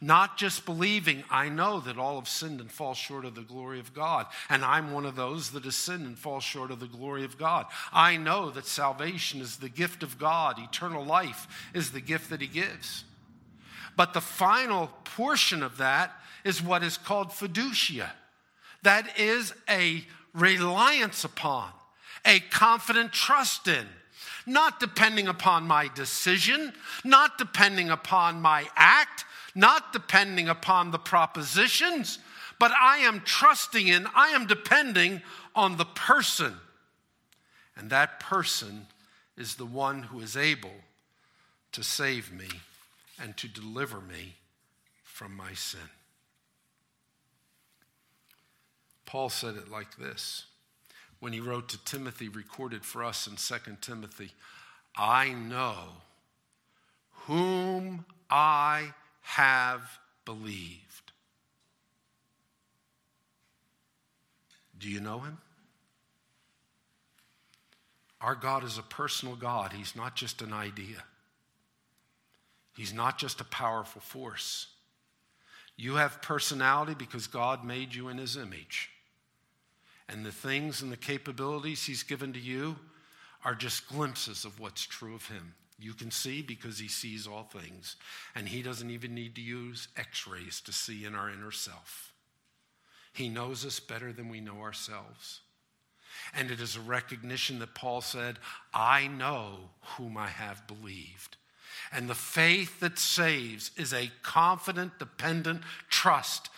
Not 0.00 0.36
just 0.36 0.64
believing, 0.64 1.24
I 1.28 1.48
know 1.48 1.80
that 1.80 1.98
all 1.98 2.20
have 2.20 2.28
sinned 2.28 2.60
and 2.60 2.70
fall 2.70 2.94
short 2.94 3.24
of 3.24 3.34
the 3.34 3.42
glory 3.42 3.80
of 3.80 3.94
God. 3.94 4.26
And 4.48 4.64
I'm 4.64 4.92
one 4.92 5.04
of 5.04 5.16
those 5.16 5.50
that 5.50 5.64
has 5.64 5.74
sinned 5.74 6.06
and 6.06 6.16
fall 6.16 6.38
short 6.38 6.70
of 6.70 6.78
the 6.78 6.86
glory 6.86 7.24
of 7.24 7.36
God. 7.36 7.66
I 7.92 8.16
know 8.16 8.50
that 8.50 8.66
salvation 8.66 9.40
is 9.40 9.56
the 9.56 9.68
gift 9.68 10.04
of 10.04 10.18
God, 10.18 10.58
eternal 10.58 11.04
life 11.04 11.48
is 11.74 11.90
the 11.90 12.00
gift 12.00 12.30
that 12.30 12.40
He 12.40 12.46
gives. 12.46 13.04
But 13.96 14.14
the 14.14 14.20
final 14.20 14.88
portion 15.02 15.64
of 15.64 15.78
that 15.78 16.12
is 16.44 16.62
what 16.62 16.84
is 16.84 16.96
called 16.96 17.30
fiducia. 17.30 18.10
That 18.84 19.18
is 19.18 19.52
a 19.68 20.04
reliance 20.32 21.24
upon, 21.24 21.70
a 22.24 22.38
confident 22.38 23.12
trust 23.12 23.66
in 23.66 23.86
not 24.48 24.80
depending 24.80 25.28
upon 25.28 25.66
my 25.66 25.88
decision, 25.94 26.72
not 27.04 27.38
depending 27.38 27.90
upon 27.90 28.40
my 28.40 28.66
act, 28.74 29.24
not 29.58 29.92
depending 29.92 30.48
upon 30.48 30.92
the 30.92 30.98
propositions, 31.00 32.20
but 32.60 32.70
I 32.70 32.98
am 32.98 33.22
trusting 33.22 33.88
in, 33.88 34.06
I 34.14 34.28
am 34.28 34.46
depending 34.46 35.20
on 35.52 35.76
the 35.76 35.84
person. 35.84 36.54
And 37.76 37.90
that 37.90 38.20
person 38.20 38.86
is 39.36 39.56
the 39.56 39.66
one 39.66 40.04
who 40.04 40.20
is 40.20 40.36
able 40.36 40.84
to 41.72 41.82
save 41.82 42.32
me 42.32 42.46
and 43.20 43.36
to 43.36 43.48
deliver 43.48 44.00
me 44.00 44.36
from 45.02 45.36
my 45.36 45.54
sin. 45.54 45.80
Paul 49.06 49.28
said 49.28 49.56
it 49.56 49.68
like 49.68 49.96
this 49.96 50.44
when 51.18 51.32
he 51.32 51.40
wrote 51.40 51.68
to 51.70 51.84
Timothy, 51.84 52.28
recorded 52.28 52.84
for 52.84 53.02
us 53.02 53.26
in 53.26 53.34
2 53.34 53.76
Timothy 53.80 54.30
I 54.96 55.30
know 55.30 55.78
whom 57.26 58.04
I 58.30 58.92
have 59.28 59.82
believed. 60.24 61.12
Do 64.78 64.88
you 64.88 65.00
know 65.00 65.18
him? 65.18 65.36
Our 68.22 68.34
God 68.34 68.64
is 68.64 68.78
a 68.78 68.82
personal 68.82 69.36
God. 69.36 69.74
He's 69.74 69.94
not 69.94 70.16
just 70.16 70.40
an 70.40 70.54
idea, 70.54 71.04
He's 72.74 72.94
not 72.94 73.18
just 73.18 73.42
a 73.42 73.44
powerful 73.44 74.00
force. 74.00 74.68
You 75.76 75.96
have 75.96 76.22
personality 76.22 76.94
because 76.94 77.26
God 77.26 77.64
made 77.64 77.94
you 77.94 78.08
in 78.08 78.16
His 78.16 78.36
image. 78.36 78.90
And 80.08 80.24
the 80.24 80.32
things 80.32 80.80
and 80.80 80.90
the 80.90 80.96
capabilities 80.96 81.84
He's 81.84 82.02
given 82.02 82.32
to 82.32 82.40
you 82.40 82.76
are 83.44 83.54
just 83.54 83.88
glimpses 83.88 84.44
of 84.44 84.58
what's 84.58 84.84
true 84.84 85.14
of 85.14 85.28
Him. 85.28 85.54
You 85.78 85.94
can 85.94 86.10
see 86.10 86.42
because 86.42 86.78
he 86.78 86.88
sees 86.88 87.26
all 87.26 87.44
things. 87.44 87.96
And 88.34 88.48
he 88.48 88.62
doesn't 88.62 88.90
even 88.90 89.14
need 89.14 89.34
to 89.36 89.40
use 89.40 89.88
x 89.96 90.26
rays 90.26 90.60
to 90.62 90.72
see 90.72 91.04
in 91.04 91.14
our 91.14 91.30
inner 91.30 91.52
self. 91.52 92.12
He 93.12 93.28
knows 93.28 93.64
us 93.64 93.80
better 93.80 94.12
than 94.12 94.28
we 94.28 94.40
know 94.40 94.60
ourselves. 94.60 95.40
And 96.34 96.50
it 96.50 96.60
is 96.60 96.76
a 96.76 96.80
recognition 96.80 97.60
that 97.60 97.74
Paul 97.74 98.00
said, 98.00 98.38
I 98.74 99.06
know 99.06 99.70
whom 99.96 100.16
I 100.16 100.28
have 100.28 100.66
believed. 100.66 101.36
And 101.92 102.08
the 102.08 102.14
faith 102.14 102.80
that 102.80 102.98
saves 102.98 103.70
is 103.76 103.92
a 103.92 104.10
confident, 104.22 104.98
dependent 104.98 105.62
trust 105.88 106.50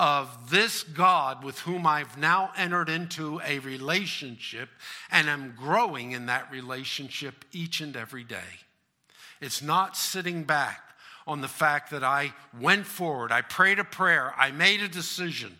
of 0.00 0.48
this 0.48 0.82
God 0.82 1.44
with 1.44 1.58
whom 1.58 1.86
I've 1.86 2.16
now 2.16 2.52
entered 2.56 2.88
into 2.88 3.38
a 3.44 3.58
relationship 3.58 4.70
and 5.10 5.28
am 5.28 5.52
growing 5.54 6.12
in 6.12 6.24
that 6.24 6.50
relationship 6.50 7.44
each 7.52 7.82
and 7.82 7.94
every 7.94 8.24
day. 8.24 8.62
It's 9.42 9.60
not 9.60 9.98
sitting 9.98 10.44
back 10.44 10.80
on 11.26 11.42
the 11.42 11.48
fact 11.48 11.90
that 11.90 12.02
I 12.02 12.32
went 12.58 12.86
forward, 12.86 13.30
I 13.30 13.42
prayed 13.42 13.78
a 13.78 13.84
prayer, 13.84 14.32
I 14.38 14.52
made 14.52 14.80
a 14.80 14.88
decision. 14.88 15.58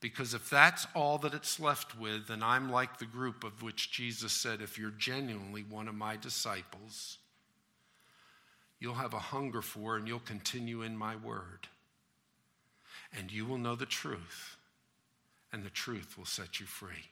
Because 0.00 0.32
if 0.32 0.48
that's 0.48 0.86
all 0.94 1.18
that 1.18 1.34
it's 1.34 1.60
left 1.60 1.98
with, 1.98 2.28
then 2.28 2.42
I'm 2.42 2.72
like 2.72 2.98
the 2.98 3.04
group 3.04 3.44
of 3.44 3.62
which 3.62 3.90
Jesus 3.92 4.32
said, 4.32 4.62
if 4.62 4.78
you're 4.78 4.90
genuinely 4.92 5.62
one 5.62 5.88
of 5.88 5.94
my 5.94 6.16
disciples, 6.16 7.18
you'll 8.80 8.94
have 8.94 9.12
a 9.12 9.18
hunger 9.18 9.60
for 9.60 9.96
and 9.96 10.08
you'll 10.08 10.20
continue 10.20 10.80
in 10.80 10.96
my 10.96 11.16
word 11.16 11.68
and 13.16 13.32
you 13.32 13.46
will 13.46 13.58
know 13.58 13.74
the 13.74 13.86
truth, 13.86 14.56
and 15.52 15.64
the 15.64 15.70
truth 15.70 16.16
will 16.18 16.26
set 16.26 16.60
you 16.60 16.66
free. 16.66 17.10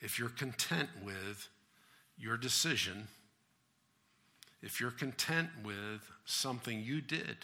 If 0.00 0.18
you're 0.18 0.28
content 0.28 0.88
with 1.04 1.48
your 2.18 2.36
decision, 2.36 3.08
if 4.62 4.80
you're 4.80 4.90
content 4.90 5.50
with 5.64 6.00
something 6.24 6.80
you 6.80 7.00
did, 7.00 7.36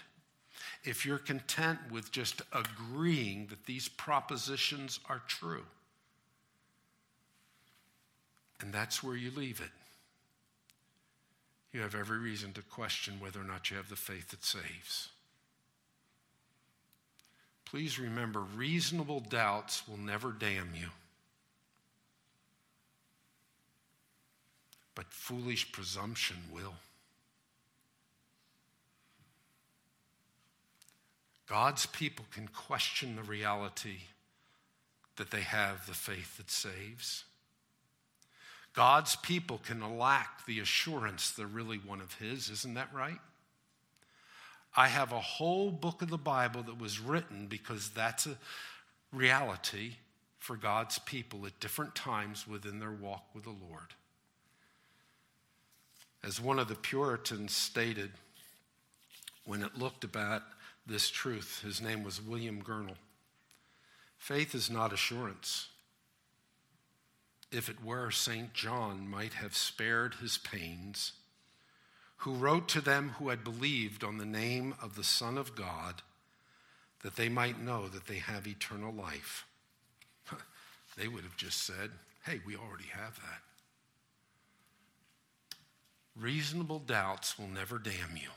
if 0.85 1.05
you're 1.05 1.19
content 1.19 1.79
with 1.91 2.11
just 2.11 2.43
agreeing 2.53 3.47
that 3.49 3.67
these 3.67 3.89
propositions 3.89 5.01
are 5.09 5.23
true, 5.27 5.65
and 8.61 8.73
that's 8.73 9.03
where 9.03 9.17
you 9.17 9.31
leave 9.35 9.61
it, 9.61 9.71
you 11.73 11.81
have 11.81 11.95
every 11.95 12.19
reason 12.19 12.53
to 12.53 12.63
question 12.63 13.15
whether 13.19 13.41
or 13.41 13.45
not 13.45 13.71
you 13.71 13.77
have 13.77 13.89
the 13.89 13.97
faith 13.97 14.29
that 14.31 14.45
saves. 14.45 15.09
Please 17.73 17.99
remember 17.99 18.41
reasonable 18.41 19.21
doubts 19.21 19.89
will 19.89 19.97
never 19.97 20.31
damn 20.31 20.75
you. 20.79 20.89
But 24.95 25.07
foolish 25.07 25.73
presumption 25.73 26.37
will. 26.53 26.75
God's 31.49 31.87
people 31.87 32.27
can 32.31 32.47
question 32.47 33.17
the 33.17 33.23
reality 33.23 34.01
that 35.17 35.31
they 35.31 35.41
have 35.41 35.87
the 35.87 35.95
faith 35.95 36.37
that 36.37 36.51
saves. 36.51 37.25
God's 38.75 39.17
people 39.17 39.59
can 39.65 39.97
lack 39.99 40.45
the 40.45 40.61
assurance 40.61 41.31
they're 41.31 41.47
really 41.47 41.79
one 41.79 42.03
of 42.03 42.13
His. 42.17 42.51
Isn't 42.51 42.75
that 42.75 42.93
right? 42.93 43.21
I 44.75 44.89
have 44.89 45.13
a 45.13 45.21
whole 45.21 45.71
book 45.71 46.01
of 46.01 46.09
the 46.09 46.19
Bible 46.19 46.63
that 46.63 46.81
was 46.81 46.99
written 46.99 47.47
because 47.47 47.91
that's 47.91 48.27
a 48.27 48.39
reality 49.13 49.97
for 50.39 50.57
God's 50.57 50.99
people 50.99 51.47
at 51.47 51.61
different 51.61 51.95
times 51.95 52.49
within 52.49 52.79
their 52.79 52.91
walk 52.91 53.25
with 53.35 53.45
the 53.45 53.51
Lord. 53.51 53.95
As 56.25 56.41
one 56.41 56.59
of 56.59 56.69
the 56.69 56.75
Puritans 56.75 57.55
stated 57.55 58.13
when 59.45 59.63
it 59.63 59.77
looked 59.77 60.05
about 60.05 60.43
this 60.87 61.11
truth, 61.11 61.61
his 61.65 61.81
name 61.81 62.03
was 62.03 62.23
William 62.23 62.63
Gurnall. 62.63 62.97
Faith 64.17 64.55
is 64.55 64.71
not 64.71 64.93
assurance. 64.93 65.69
If 67.51 67.69
it 67.69 67.85
were, 67.85 68.11
St. 68.11 68.55
John 68.55 69.07
might 69.09 69.35
have 69.35 69.55
spared 69.55 70.15
his 70.15 70.39
pains 70.39 71.13
who 72.23 72.35
wrote 72.35 72.69
to 72.69 72.81
them 72.81 73.17
who 73.19 73.31
had 73.31 73.43
believed 73.43 74.05
on 74.05 74.17
the 74.17 74.25
name 74.25 74.77
of 74.81 74.95
the 74.95 75.03
Son 75.03 75.37
of 75.37 75.57
God, 75.57 76.03
that 77.03 77.17
they 77.17 77.29
might 77.29 77.61
know 77.61 77.89
that 77.89 78.07
they 78.07 78.19
have 78.19 78.47
eternal 78.47 78.93
life. 78.93 79.45
they 80.97 81.09
would 81.09 81.25
have 81.25 81.37
just 81.37 81.67
said, 81.67 81.91
hey, 82.25 82.41
we 82.47 82.55
already 82.55 82.87
have 82.93 83.17
that. 83.17 83.41
Reasonable 86.17 86.79
doubts 86.79 87.37
will 87.37 87.49
never 87.49 87.77
damn 87.77 88.15
you, 88.15 88.29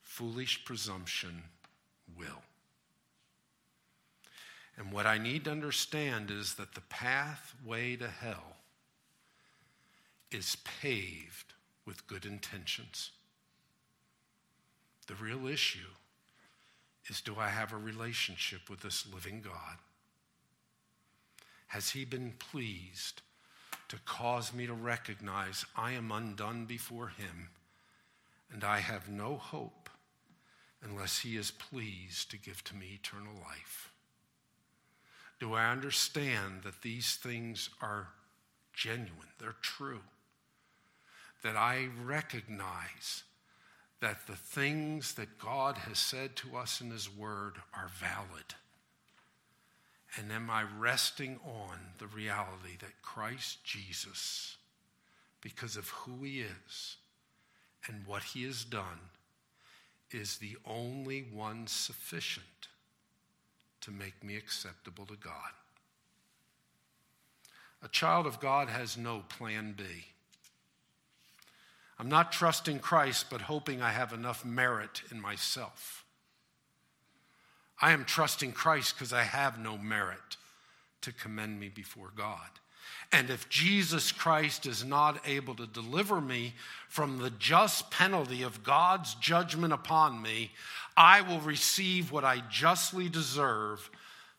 foolish 0.00 0.64
presumption 0.64 1.42
will. 2.16 2.42
And 4.76 4.92
what 4.92 5.06
I 5.06 5.18
need 5.18 5.46
to 5.46 5.50
understand 5.50 6.30
is 6.30 6.54
that 6.54 6.74
the 6.76 6.82
pathway 6.82 7.96
to 7.96 8.06
hell 8.06 8.58
is 10.30 10.56
paved 10.80 11.53
with 11.86 12.06
good 12.06 12.24
intentions. 12.24 13.10
The 15.06 15.14
real 15.14 15.46
issue 15.46 15.90
is 17.08 17.20
do 17.20 17.36
I 17.38 17.48
have 17.48 17.72
a 17.72 17.76
relationship 17.76 18.70
with 18.70 18.80
this 18.80 19.06
living 19.12 19.42
God? 19.42 19.78
Has 21.68 21.90
He 21.90 22.04
been 22.04 22.32
pleased 22.38 23.22
to 23.88 23.98
cause 24.06 24.54
me 24.54 24.66
to 24.66 24.72
recognize 24.72 25.66
I 25.76 25.92
am 25.92 26.10
undone 26.10 26.64
before 26.64 27.08
Him 27.08 27.50
and 28.50 28.64
I 28.64 28.78
have 28.78 29.08
no 29.08 29.36
hope 29.36 29.90
unless 30.82 31.18
He 31.18 31.36
is 31.36 31.50
pleased 31.50 32.30
to 32.30 32.38
give 32.38 32.64
to 32.64 32.76
me 32.76 32.98
eternal 32.98 33.34
life? 33.34 33.92
Do 35.40 35.52
I 35.52 35.70
understand 35.70 36.62
that 36.62 36.82
these 36.82 37.16
things 37.16 37.68
are 37.82 38.08
genuine? 38.72 39.28
They're 39.38 39.56
true 39.60 40.00
that 41.44 41.56
I 41.56 41.88
recognize 42.04 43.22
that 44.00 44.26
the 44.26 44.34
things 44.34 45.14
that 45.14 45.38
God 45.38 45.78
has 45.78 45.98
said 45.98 46.34
to 46.36 46.56
us 46.56 46.80
in 46.80 46.90
His 46.90 47.08
Word 47.08 47.54
are 47.72 47.90
valid? 48.00 48.54
And 50.16 50.32
am 50.32 50.50
I 50.50 50.64
resting 50.78 51.38
on 51.44 51.78
the 51.98 52.06
reality 52.06 52.76
that 52.80 53.02
Christ 53.02 53.62
Jesus, 53.62 54.56
because 55.42 55.76
of 55.76 55.88
who 55.90 56.24
He 56.24 56.40
is 56.40 56.96
and 57.86 58.06
what 58.06 58.22
He 58.22 58.44
has 58.44 58.64
done, 58.64 59.10
is 60.10 60.38
the 60.38 60.56
only 60.66 61.26
one 61.30 61.66
sufficient 61.66 62.68
to 63.82 63.90
make 63.90 64.24
me 64.24 64.34
acceptable 64.36 65.04
to 65.04 65.16
God. 65.16 65.52
A 67.82 67.88
child 67.88 68.26
of 68.26 68.40
God 68.40 68.70
has 68.70 68.96
no 68.96 69.24
plan 69.28 69.74
B. 69.76 69.84
I'm 71.98 72.08
not 72.08 72.32
trusting 72.32 72.80
Christ, 72.80 73.26
but 73.30 73.42
hoping 73.42 73.80
I 73.80 73.90
have 73.90 74.12
enough 74.12 74.44
merit 74.44 75.02
in 75.10 75.20
myself. 75.20 76.04
I 77.80 77.92
am 77.92 78.04
trusting 78.04 78.52
Christ 78.52 78.94
because 78.94 79.12
I 79.12 79.22
have 79.22 79.58
no 79.58 79.76
merit 79.76 80.36
to 81.02 81.12
commend 81.12 81.60
me 81.60 81.68
before 81.68 82.12
God. 82.16 82.48
And 83.12 83.30
if 83.30 83.48
Jesus 83.48 84.10
Christ 84.10 84.66
is 84.66 84.84
not 84.84 85.20
able 85.26 85.54
to 85.54 85.66
deliver 85.66 86.20
me 86.20 86.54
from 86.88 87.18
the 87.18 87.30
just 87.30 87.90
penalty 87.90 88.42
of 88.42 88.64
God's 88.64 89.14
judgment 89.14 89.72
upon 89.72 90.20
me, 90.20 90.50
I 90.96 91.20
will 91.20 91.40
receive 91.40 92.10
what 92.10 92.24
I 92.24 92.42
justly 92.50 93.08
deserve 93.08 93.90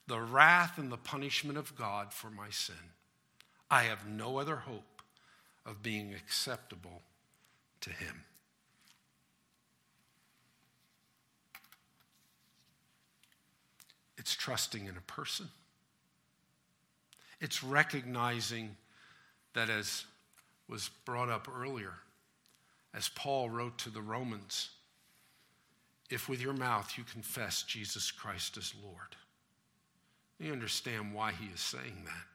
the 0.08 0.20
wrath 0.20 0.78
and 0.78 0.92
the 0.92 0.98
punishment 0.98 1.58
of 1.58 1.76
God 1.76 2.14
for 2.14 2.30
my 2.30 2.50
sin. 2.50 2.76
I 3.70 3.84
have 3.84 4.08
no 4.08 4.38
other 4.38 4.58
hope 4.58 5.02
of 5.66 5.82
being 5.82 6.14
acceptable 6.14 7.02
to 7.86 7.92
Him. 7.92 8.24
It's 14.18 14.36
trusting 14.36 14.88
in 14.88 14.98
a 14.98 15.02
person. 15.02 15.48
It's 17.40 17.64
recognizing 17.64 18.76
that, 19.54 19.70
as 19.70 20.06
was 20.68 20.90
brought 21.06 21.30
up 21.30 21.48
earlier, 21.48 21.94
as 22.94 23.08
Paul 23.10 23.50
wrote 23.50 23.78
to 23.80 23.92
the 23.92 24.02
Romans, 24.02 24.70
if 26.10 26.28
with 26.28 26.42
your 26.42 26.54
mouth 26.54 26.98
you 26.98 27.04
confess 27.04 27.62
Jesus 27.64 28.10
Christ 28.10 28.58
as 28.58 28.74
Lord. 28.84 29.16
You 30.40 30.54
understand 30.54 31.14
why 31.14 31.32
he 31.32 31.46
is 31.54 31.60
saying 31.60 32.04
that. 32.06 32.35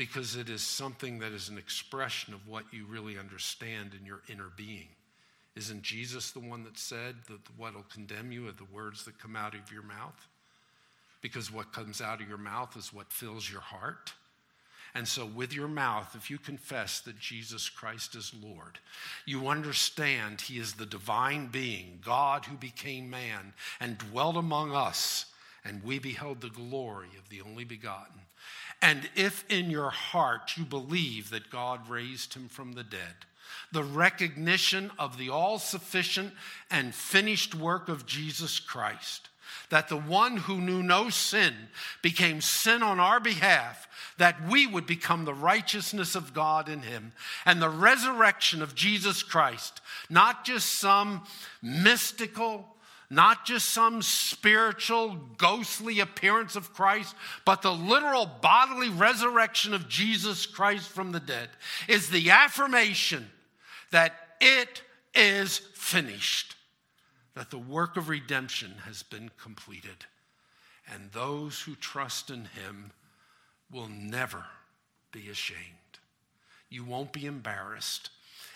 Because 0.00 0.34
it 0.34 0.48
is 0.48 0.62
something 0.62 1.18
that 1.18 1.32
is 1.32 1.50
an 1.50 1.58
expression 1.58 2.32
of 2.32 2.48
what 2.48 2.64
you 2.72 2.86
really 2.88 3.18
understand 3.18 3.90
in 3.92 4.06
your 4.06 4.22
inner 4.30 4.48
being. 4.56 4.88
Isn't 5.56 5.82
Jesus 5.82 6.30
the 6.30 6.40
one 6.40 6.64
that 6.64 6.78
said 6.78 7.16
that 7.28 7.40
what 7.58 7.74
will 7.74 7.82
condemn 7.82 8.32
you 8.32 8.48
are 8.48 8.52
the 8.52 8.64
words 8.72 9.04
that 9.04 9.18
come 9.18 9.36
out 9.36 9.54
of 9.54 9.70
your 9.70 9.82
mouth? 9.82 10.26
Because 11.20 11.52
what 11.52 11.74
comes 11.74 12.00
out 12.00 12.22
of 12.22 12.28
your 12.30 12.38
mouth 12.38 12.78
is 12.78 12.94
what 12.94 13.12
fills 13.12 13.50
your 13.50 13.60
heart. 13.60 14.14
And 14.94 15.06
so, 15.06 15.26
with 15.26 15.52
your 15.52 15.68
mouth, 15.68 16.14
if 16.14 16.30
you 16.30 16.38
confess 16.38 17.00
that 17.00 17.18
Jesus 17.18 17.68
Christ 17.68 18.14
is 18.14 18.32
Lord, 18.42 18.78
you 19.26 19.48
understand 19.48 20.40
He 20.40 20.58
is 20.58 20.72
the 20.72 20.86
divine 20.86 21.48
being, 21.48 21.98
God 22.02 22.46
who 22.46 22.56
became 22.56 23.10
man 23.10 23.52
and 23.80 23.98
dwelt 23.98 24.36
among 24.36 24.72
us, 24.72 25.26
and 25.62 25.84
we 25.84 25.98
beheld 25.98 26.40
the 26.40 26.48
glory 26.48 27.10
of 27.18 27.28
the 27.28 27.42
only 27.42 27.64
begotten. 27.64 28.22
And 28.82 29.08
if 29.14 29.44
in 29.48 29.70
your 29.70 29.90
heart 29.90 30.56
you 30.56 30.64
believe 30.64 31.30
that 31.30 31.50
God 31.50 31.88
raised 31.88 32.34
him 32.34 32.48
from 32.48 32.72
the 32.72 32.84
dead, 32.84 33.26
the 33.72 33.84
recognition 33.84 34.90
of 34.98 35.18
the 35.18 35.28
all 35.28 35.58
sufficient 35.58 36.32
and 36.70 36.94
finished 36.94 37.54
work 37.54 37.88
of 37.88 38.06
Jesus 38.06 38.58
Christ, 38.58 39.28
that 39.68 39.88
the 39.88 39.96
one 39.96 40.36
who 40.36 40.60
knew 40.60 40.82
no 40.82 41.10
sin 41.10 41.54
became 42.02 42.40
sin 42.40 42.82
on 42.82 42.98
our 42.98 43.20
behalf, 43.20 43.88
that 44.18 44.48
we 44.48 44.66
would 44.66 44.86
become 44.86 45.24
the 45.24 45.34
righteousness 45.34 46.14
of 46.14 46.34
God 46.34 46.68
in 46.68 46.82
him, 46.82 47.12
and 47.44 47.60
the 47.60 47.68
resurrection 47.68 48.62
of 48.62 48.74
Jesus 48.74 49.22
Christ, 49.22 49.80
not 50.08 50.44
just 50.44 50.80
some 50.80 51.22
mystical, 51.62 52.76
not 53.10 53.44
just 53.44 53.70
some 53.70 54.00
spiritual, 54.02 55.18
ghostly 55.36 55.98
appearance 55.98 56.54
of 56.54 56.72
Christ, 56.72 57.16
but 57.44 57.60
the 57.60 57.72
literal 57.72 58.24
bodily 58.24 58.88
resurrection 58.88 59.74
of 59.74 59.88
Jesus 59.88 60.46
Christ 60.46 60.88
from 60.88 61.10
the 61.10 61.20
dead, 61.20 61.48
is 61.88 62.08
the 62.08 62.30
affirmation 62.30 63.28
that 63.90 64.14
it 64.40 64.82
is 65.12 65.58
finished 65.74 66.54
that 67.34 67.50
the 67.50 67.58
work 67.58 67.96
of 67.96 68.08
redemption 68.08 68.74
has 68.84 69.02
been 69.02 69.30
completed, 69.40 70.06
and 70.92 71.10
those 71.12 71.60
who 71.60 71.74
trust 71.74 72.30
in 72.30 72.44
him 72.44 72.92
will 73.72 73.88
never 73.88 74.44
be 75.12 75.28
ashamed. 75.28 75.58
You 76.68 76.84
won't 76.84 77.12
be 77.12 77.26
embarrassed 77.26 78.10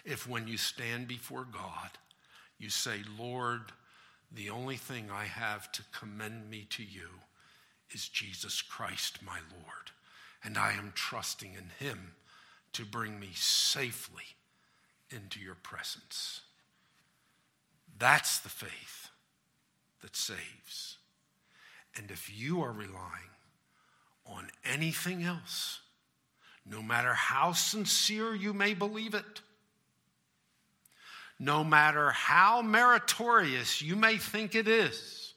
if, 0.04 0.28
when 0.28 0.46
you 0.46 0.56
stand 0.56 1.08
before 1.08 1.46
God, 1.50 1.90
you 2.58 2.68
say, 2.68 3.00
Lord, 3.18 3.72
the 4.34 4.50
only 4.50 4.76
thing 4.76 5.10
I 5.10 5.24
have 5.24 5.70
to 5.72 5.82
commend 5.92 6.50
me 6.50 6.66
to 6.70 6.82
you 6.82 7.08
is 7.90 8.08
Jesus 8.08 8.62
Christ, 8.62 9.20
my 9.24 9.38
Lord, 9.52 9.92
and 10.42 10.58
I 10.58 10.72
am 10.72 10.92
trusting 10.94 11.54
in 11.54 11.86
him 11.86 12.12
to 12.72 12.84
bring 12.84 13.20
me 13.20 13.30
safely 13.34 14.24
into 15.10 15.38
your 15.38 15.54
presence. 15.54 16.40
That's 17.98 18.40
the 18.40 18.48
faith 18.48 19.10
that 20.02 20.16
saves. 20.16 20.98
And 21.96 22.10
if 22.10 22.30
you 22.36 22.62
are 22.62 22.72
relying 22.72 23.30
on 24.26 24.48
anything 24.64 25.22
else, 25.22 25.80
no 26.66 26.82
matter 26.82 27.14
how 27.14 27.52
sincere 27.52 28.34
you 28.34 28.52
may 28.52 28.74
believe 28.74 29.14
it, 29.14 29.42
no 31.44 31.62
matter 31.62 32.10
how 32.10 32.62
meritorious 32.62 33.82
you 33.82 33.96
may 33.96 34.16
think 34.16 34.54
it 34.54 34.66
is, 34.66 35.34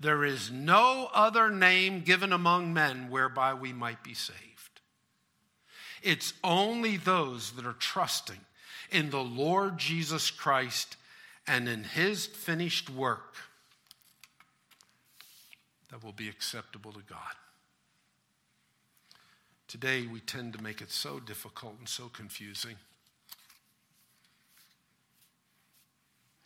there 0.00 0.24
is 0.24 0.50
no 0.50 1.08
other 1.12 1.50
name 1.50 2.02
given 2.02 2.32
among 2.32 2.72
men 2.72 3.10
whereby 3.10 3.54
we 3.54 3.72
might 3.72 4.02
be 4.02 4.14
saved. 4.14 4.38
It's 6.02 6.32
only 6.44 6.96
those 6.96 7.52
that 7.52 7.66
are 7.66 7.72
trusting 7.72 8.40
in 8.90 9.10
the 9.10 9.22
Lord 9.22 9.78
Jesus 9.78 10.30
Christ 10.30 10.96
and 11.46 11.68
in 11.68 11.84
his 11.84 12.26
finished 12.26 12.90
work 12.90 13.36
that 15.90 16.04
will 16.04 16.12
be 16.12 16.28
acceptable 16.28 16.92
to 16.92 17.00
God. 17.08 17.18
Today, 19.66 20.06
we 20.06 20.20
tend 20.20 20.54
to 20.54 20.62
make 20.62 20.80
it 20.80 20.90
so 20.90 21.20
difficult 21.20 21.74
and 21.78 21.88
so 21.88 22.08
confusing. 22.08 22.76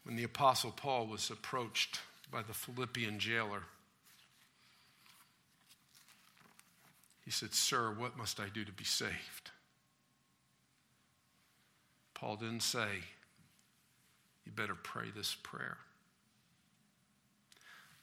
When 0.04 0.16
the 0.16 0.24
Apostle 0.24 0.72
Paul 0.72 1.06
was 1.06 1.30
approached 1.30 2.00
by 2.30 2.42
the 2.42 2.54
Philippian 2.54 3.18
jailer, 3.18 3.62
he 7.24 7.30
said, 7.30 7.54
Sir, 7.54 7.94
what 7.96 8.16
must 8.16 8.40
I 8.40 8.48
do 8.52 8.64
to 8.64 8.72
be 8.72 8.84
saved? 8.84 9.50
Paul 12.14 12.36
didn't 12.36 12.62
say, 12.62 12.88
You 14.44 14.52
better 14.52 14.74
pray 14.74 15.06
this 15.14 15.36
prayer. 15.42 15.78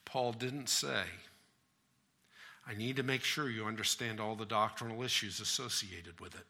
Paul 0.04 0.32
didn't 0.32 0.68
say, 0.68 1.04
I 2.66 2.74
need 2.74 2.96
to 2.96 3.02
make 3.02 3.22
sure 3.22 3.48
you 3.48 3.64
understand 3.64 4.20
all 4.20 4.36
the 4.36 4.44
doctrinal 4.44 5.02
issues 5.02 5.40
associated 5.40 6.20
with 6.20 6.34
it. 6.34 6.46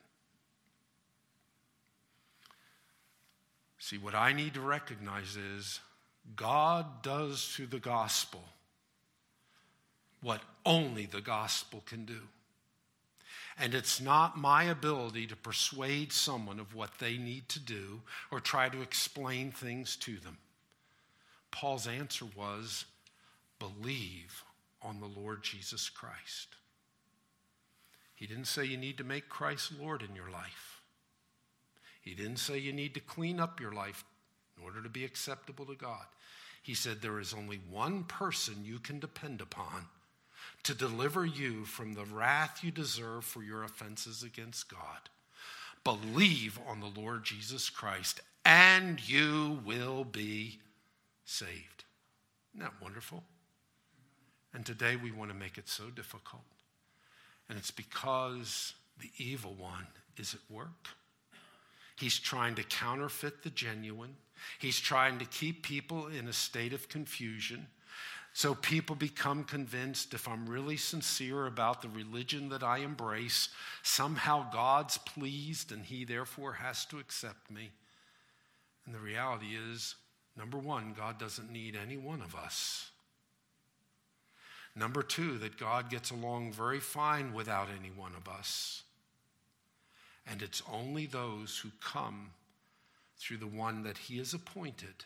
See, 3.81 3.97
what 3.97 4.14
I 4.14 4.33
need 4.33 4.55
to 4.55 4.61
recognize 4.61 5.37
is 5.37 5.81
God 6.37 7.03
does 7.03 7.45
through 7.47 7.68
the 7.68 7.78
gospel 7.78 8.45
what 10.22 10.43
only 10.66 11.07
the 11.07 11.22
gospel 11.22 11.83
can 11.87 12.05
do. 12.05 12.20
And 13.59 13.74
it's 13.74 13.99
not 13.99 14.39
my 14.39 14.64
ability 14.64 15.26
to 15.28 15.37
persuade 15.37 16.12
someone 16.12 16.61
of 16.61 16.74
what 16.74 16.99
they 16.99 17.16
need 17.16 17.49
to 17.49 17.59
do 17.59 18.03
or 18.31 18.39
try 18.39 18.68
to 18.68 18.83
explain 18.83 19.51
things 19.51 19.97
to 19.97 20.16
them. 20.18 20.37
Paul's 21.51 21.87
answer 21.87 22.26
was 22.37 22.85
believe 23.59 24.45
on 24.83 25.01
the 25.01 25.20
Lord 25.20 25.43
Jesus 25.43 25.89
Christ. 25.89 26.49
He 28.14 28.26
didn't 28.26 28.47
say 28.47 28.66
you 28.66 28.76
need 28.76 28.99
to 28.99 29.05
make 29.05 29.31
Christ 29.31 29.72
Lord 29.81 30.03
in 30.03 30.14
your 30.14 30.31
life. 30.31 30.80
He 32.01 32.14
didn't 32.14 32.38
say 32.38 32.59
you 32.59 32.72
need 32.72 32.94
to 32.94 33.01
clean 33.01 33.40
up 33.40 33.61
your 33.61 33.72
life 33.72 34.05
in 34.57 34.64
order 34.64 34.82
to 34.82 34.88
be 34.88 35.05
acceptable 35.05 35.66
to 35.66 35.74
God. 35.74 36.07
He 36.62 36.74
said 36.74 37.01
there 37.01 37.20
is 37.20 37.34
only 37.34 37.61
one 37.70 38.05
person 38.05 38.64
you 38.64 38.78
can 38.78 38.98
depend 38.98 39.40
upon 39.40 39.86
to 40.62 40.74
deliver 40.74 41.24
you 41.24 41.64
from 41.64 41.94
the 41.94 42.05
wrath 42.05 42.62
you 42.62 42.70
deserve 42.70 43.24
for 43.24 43.42
your 43.42 43.62
offenses 43.64 44.22
against 44.22 44.68
God. 44.68 45.09
Believe 45.84 46.59
on 46.68 46.80
the 46.80 47.01
Lord 47.01 47.24
Jesus 47.24 47.70
Christ, 47.70 48.20
and 48.44 49.07
you 49.09 49.61
will 49.64 50.05
be 50.05 50.59
saved. 51.24 51.84
Isn't 52.55 52.64
that 52.64 52.82
wonderful? 52.82 53.24
And 54.53 54.66
today 54.66 54.96
we 54.96 55.12
want 55.12 55.30
to 55.30 55.36
make 55.36 55.57
it 55.57 55.68
so 55.68 55.84
difficult. 55.84 56.42
And 57.48 57.57
it's 57.57 57.70
because 57.70 58.74
the 59.01 59.11
evil 59.16 59.55
one 59.55 59.86
is 60.16 60.34
at 60.34 60.55
work. 60.55 60.88
He's 62.01 62.18
trying 62.18 62.55
to 62.57 62.62
counterfeit 62.62 63.42
the 63.42 63.51
genuine. 63.51 64.16
He's 64.59 64.80
trying 64.80 65.18
to 65.18 65.26
keep 65.26 65.62
people 65.62 66.07
in 66.07 66.26
a 66.26 66.32
state 66.32 66.72
of 66.72 66.88
confusion 66.88 67.66
so 68.32 68.55
people 68.55 68.94
become 68.94 69.44
convinced 69.44 70.14
if 70.14 70.28
I'm 70.28 70.48
really 70.48 70.76
sincere 70.76 71.46
about 71.46 71.82
the 71.82 71.88
religion 71.88 72.48
that 72.51 72.62
I 72.62 72.78
embrace, 72.78 73.48
somehow 73.82 74.51
God's 74.53 74.98
pleased 74.98 75.72
and 75.72 75.84
he 75.84 76.05
therefore 76.05 76.55
has 76.55 76.84
to 76.86 76.98
accept 76.98 77.51
me. 77.51 77.70
And 78.86 78.94
the 78.94 79.01
reality 79.01 79.57
is, 79.72 79.96
number 80.36 80.59
one, 80.59 80.94
God 80.96 81.18
doesn't 81.18 81.51
need 81.51 81.76
any 81.76 81.96
one 81.96 82.22
of 82.22 82.36
us. 82.36 82.90
Number 84.76 85.03
two, 85.03 85.38
that 85.38 85.59
God 85.59 85.90
gets 85.90 86.12
along 86.12 86.53
very 86.53 86.78
fine 86.78 87.32
without 87.32 87.68
any 87.78 87.90
one 87.90 88.12
of 88.16 88.28
us. 88.32 88.84
And 90.27 90.43
it's 90.43 90.62
only 90.71 91.07
those 91.07 91.59
who 91.59 91.71
come 91.81 92.31
through 93.18 93.39
the 93.39 93.47
one 93.47 93.83
that 93.83 93.99
he 93.99 94.18
has 94.18 94.33
appointed 94.35 95.05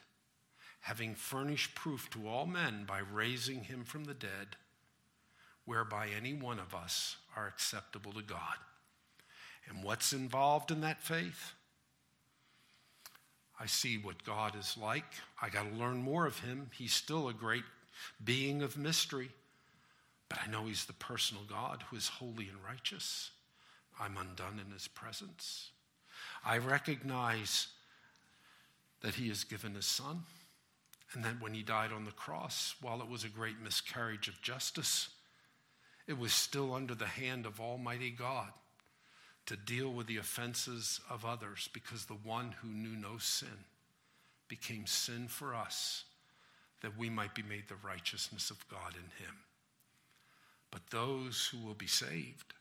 having 0.84 1.14
furnished 1.14 1.74
proof 1.74 2.10
to 2.10 2.28
all 2.28 2.44
men 2.44 2.84
by 2.86 2.98
raising 2.98 3.64
him 3.64 3.84
from 3.84 4.04
the 4.04 4.12
dead, 4.12 4.54
whereby 5.64 6.06
any 6.14 6.34
one 6.34 6.58
of 6.58 6.74
us 6.74 7.16
are 7.34 7.46
acceptable 7.46 8.12
to 8.12 8.20
God. 8.20 8.58
And 9.66 9.82
what's 9.82 10.12
involved 10.12 10.70
in 10.70 10.82
that 10.82 11.02
faith? 11.02 11.54
I 13.58 13.64
see 13.64 13.96
what 13.96 14.24
God 14.24 14.54
is 14.56 14.76
like. 14.78 15.06
I 15.40 15.48
got 15.48 15.70
to 15.70 15.74
learn 15.74 16.02
more 16.02 16.26
of 16.26 16.40
him. 16.40 16.68
He's 16.76 16.92
still 16.92 17.28
a 17.28 17.32
great 17.32 17.64
being 18.22 18.60
of 18.60 18.76
mystery, 18.76 19.30
but 20.28 20.38
I 20.46 20.50
know 20.50 20.66
he's 20.66 20.84
the 20.84 20.92
personal 20.92 21.44
God 21.48 21.82
who 21.88 21.96
is 21.96 22.08
holy 22.08 22.50
and 22.50 22.58
righteous. 22.62 23.30
I'm 24.00 24.16
undone 24.16 24.60
in 24.64 24.72
his 24.72 24.88
presence. 24.88 25.70
I 26.44 26.58
recognize 26.58 27.68
that 29.00 29.14
he 29.14 29.28
has 29.28 29.44
given 29.44 29.74
his 29.74 29.86
son 29.86 30.22
and 31.12 31.24
that 31.24 31.40
when 31.40 31.54
he 31.54 31.62
died 31.62 31.92
on 31.92 32.04
the 32.04 32.10
cross, 32.10 32.74
while 32.80 33.00
it 33.00 33.08
was 33.08 33.24
a 33.24 33.28
great 33.28 33.60
miscarriage 33.62 34.28
of 34.28 34.42
justice, 34.42 35.08
it 36.06 36.18
was 36.18 36.32
still 36.32 36.74
under 36.74 36.94
the 36.94 37.06
hand 37.06 37.46
of 37.46 37.60
Almighty 37.60 38.10
God 38.10 38.50
to 39.46 39.56
deal 39.56 39.92
with 39.92 40.06
the 40.06 40.16
offenses 40.16 41.00
of 41.08 41.24
others 41.24 41.68
because 41.72 42.06
the 42.06 42.14
one 42.14 42.54
who 42.62 42.68
knew 42.68 42.96
no 42.96 43.18
sin 43.18 43.64
became 44.48 44.86
sin 44.86 45.28
for 45.28 45.54
us 45.54 46.04
that 46.82 46.98
we 46.98 47.08
might 47.08 47.34
be 47.34 47.42
made 47.42 47.68
the 47.68 47.86
righteousness 47.86 48.50
of 48.50 48.68
God 48.68 48.94
in 48.94 49.24
him. 49.24 49.36
But 50.70 50.90
those 50.90 51.46
who 51.46 51.66
will 51.66 51.74
be 51.74 51.86
saved 51.86 52.54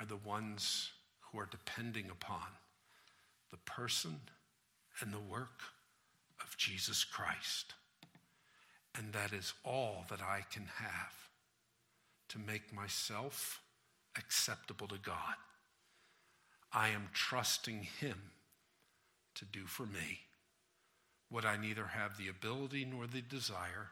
are 0.00 0.06
the 0.06 0.16
ones 0.16 0.90
who 1.20 1.38
are 1.38 1.48
depending 1.50 2.10
upon 2.10 2.46
the 3.50 3.58
person 3.58 4.16
and 5.00 5.12
the 5.12 5.18
work 5.18 5.60
of 6.42 6.56
Jesus 6.56 7.04
Christ. 7.04 7.74
And 8.96 9.12
that 9.12 9.32
is 9.32 9.52
all 9.64 10.04
that 10.10 10.20
I 10.20 10.44
can 10.50 10.66
have 10.76 11.14
to 12.30 12.38
make 12.38 12.72
myself 12.74 13.60
acceptable 14.16 14.88
to 14.88 14.98
God. 14.98 15.34
I 16.72 16.88
am 16.88 17.08
trusting 17.12 17.86
Him 18.00 18.16
to 19.34 19.44
do 19.44 19.66
for 19.66 19.86
me 19.86 20.20
what 21.28 21.44
I 21.44 21.56
neither 21.56 21.86
have 21.86 22.16
the 22.16 22.28
ability 22.28 22.84
nor 22.84 23.06
the 23.06 23.22
desire 23.22 23.88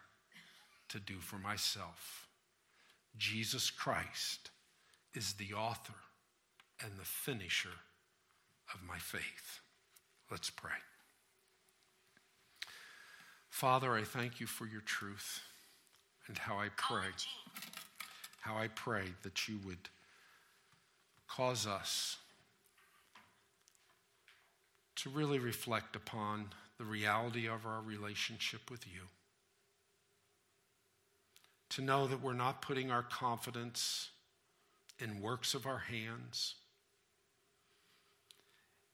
to 0.89 0.99
do 0.99 1.19
for 1.19 1.37
myself. 1.37 2.29
Jesus 3.17 3.71
Christ 3.71 4.51
is 5.15 5.35
the 5.35 5.55
author 5.55 5.95
and 6.83 6.93
the 6.99 7.05
finisher 7.05 7.69
of 8.75 8.81
my 8.87 8.99
faith. 8.99 9.61
Let's 10.31 10.51
pray. 10.51 10.71
Father, 13.49 13.95
I 13.95 14.05
thank 14.05 14.41
you 14.41 14.47
for 14.47 14.67
your 14.67 14.83
truth 14.83 15.41
and 16.29 16.39
how 16.39 16.59
I 16.59 16.69
pray, 16.77 17.09
how 18.41 18.57
I 18.57 18.69
pray 18.69 19.05
that 19.23 19.49
you 19.49 19.59
would 19.67 19.89
cause 21.27 21.67
us 21.67 22.19
to 24.97 25.11
really 25.11 25.39
reflect 25.39 25.97
upon 25.97 26.47
the 26.79 26.85
reality 26.85 27.49
of 27.49 27.67
our 27.67 27.81
relationship 27.81 28.71
with 28.71 28.87
you. 28.87 29.03
To 31.71 31.83
know 31.83 32.07
that 32.07 32.23
we're 32.23 32.33
not 32.33 32.63
putting 32.63 32.91
our 32.91 33.03
confidence 33.03 34.11
in 34.99 35.21
works 35.21 35.55
of 35.55 35.67
our 35.67 35.79
hands, 35.79 36.55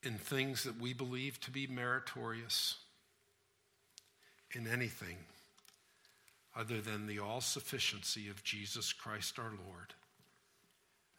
in 0.02 0.18
things 0.18 0.64
that 0.64 0.80
we 0.80 0.92
believe 0.92 1.40
to 1.40 1.50
be 1.50 1.66
meritorious 1.66 2.76
in 4.52 4.66
anything 4.66 5.16
other 6.56 6.80
than 6.80 7.06
the 7.06 7.18
all 7.18 7.40
sufficiency 7.40 8.28
of 8.28 8.44
Jesus 8.44 8.92
Christ 8.92 9.38
our 9.38 9.52
Lord 9.66 9.94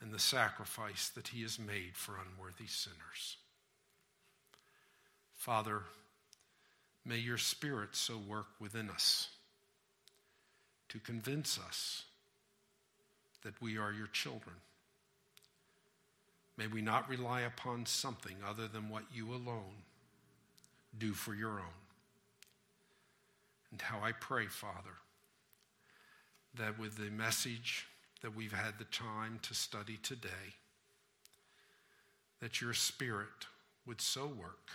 and 0.01 0.13
the 0.13 0.19
sacrifice 0.19 1.09
that 1.09 1.29
he 1.29 1.41
has 1.41 1.57
made 1.57 1.95
for 1.95 2.13
unworthy 2.13 2.67
sinners. 2.67 3.37
Father, 5.35 5.81
may 7.05 7.17
your 7.17 7.37
Spirit 7.37 7.95
so 7.95 8.17
work 8.17 8.47
within 8.59 8.89
us 8.89 9.29
to 10.89 10.99
convince 10.99 11.59
us 11.59 12.03
that 13.43 13.61
we 13.61 13.77
are 13.77 13.91
your 13.91 14.07
children. 14.07 14.55
May 16.57 16.67
we 16.67 16.81
not 16.81 17.09
rely 17.09 17.41
upon 17.41 17.85
something 17.85 18.37
other 18.47 18.67
than 18.67 18.89
what 18.89 19.03
you 19.13 19.33
alone 19.33 19.83
do 20.97 21.13
for 21.13 21.33
your 21.33 21.59
own 21.59 21.85
and 23.71 23.81
how 23.81 23.99
I 24.01 24.13
pray, 24.13 24.47
Father, 24.47 24.95
that 26.53 26.79
with 26.79 26.95
the 26.95 27.11
message 27.11 27.87
that 28.21 28.35
we've 28.35 28.53
had 28.53 28.79
the 28.79 28.85
time 28.85 29.39
to 29.41 29.53
study 29.53 29.97
today, 30.01 30.55
that 32.39 32.61
your 32.61 32.73
Spirit 32.73 33.47
would 33.85 33.99
so 33.99 34.27
work 34.27 34.69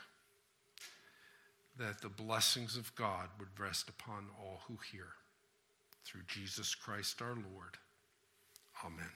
that 1.79 2.03
the 2.03 2.11
blessings 2.11 2.77
of 2.77 2.95
God 2.95 3.29
would 3.39 3.59
rest 3.59 3.89
upon 3.89 4.27
all 4.39 4.61
who 4.69 4.79
hear. 4.93 5.09
Through 6.05 6.23
Jesus 6.27 6.75
Christ 6.75 7.23
our 7.23 7.35
Lord. 7.35 7.79
Amen. 8.85 9.07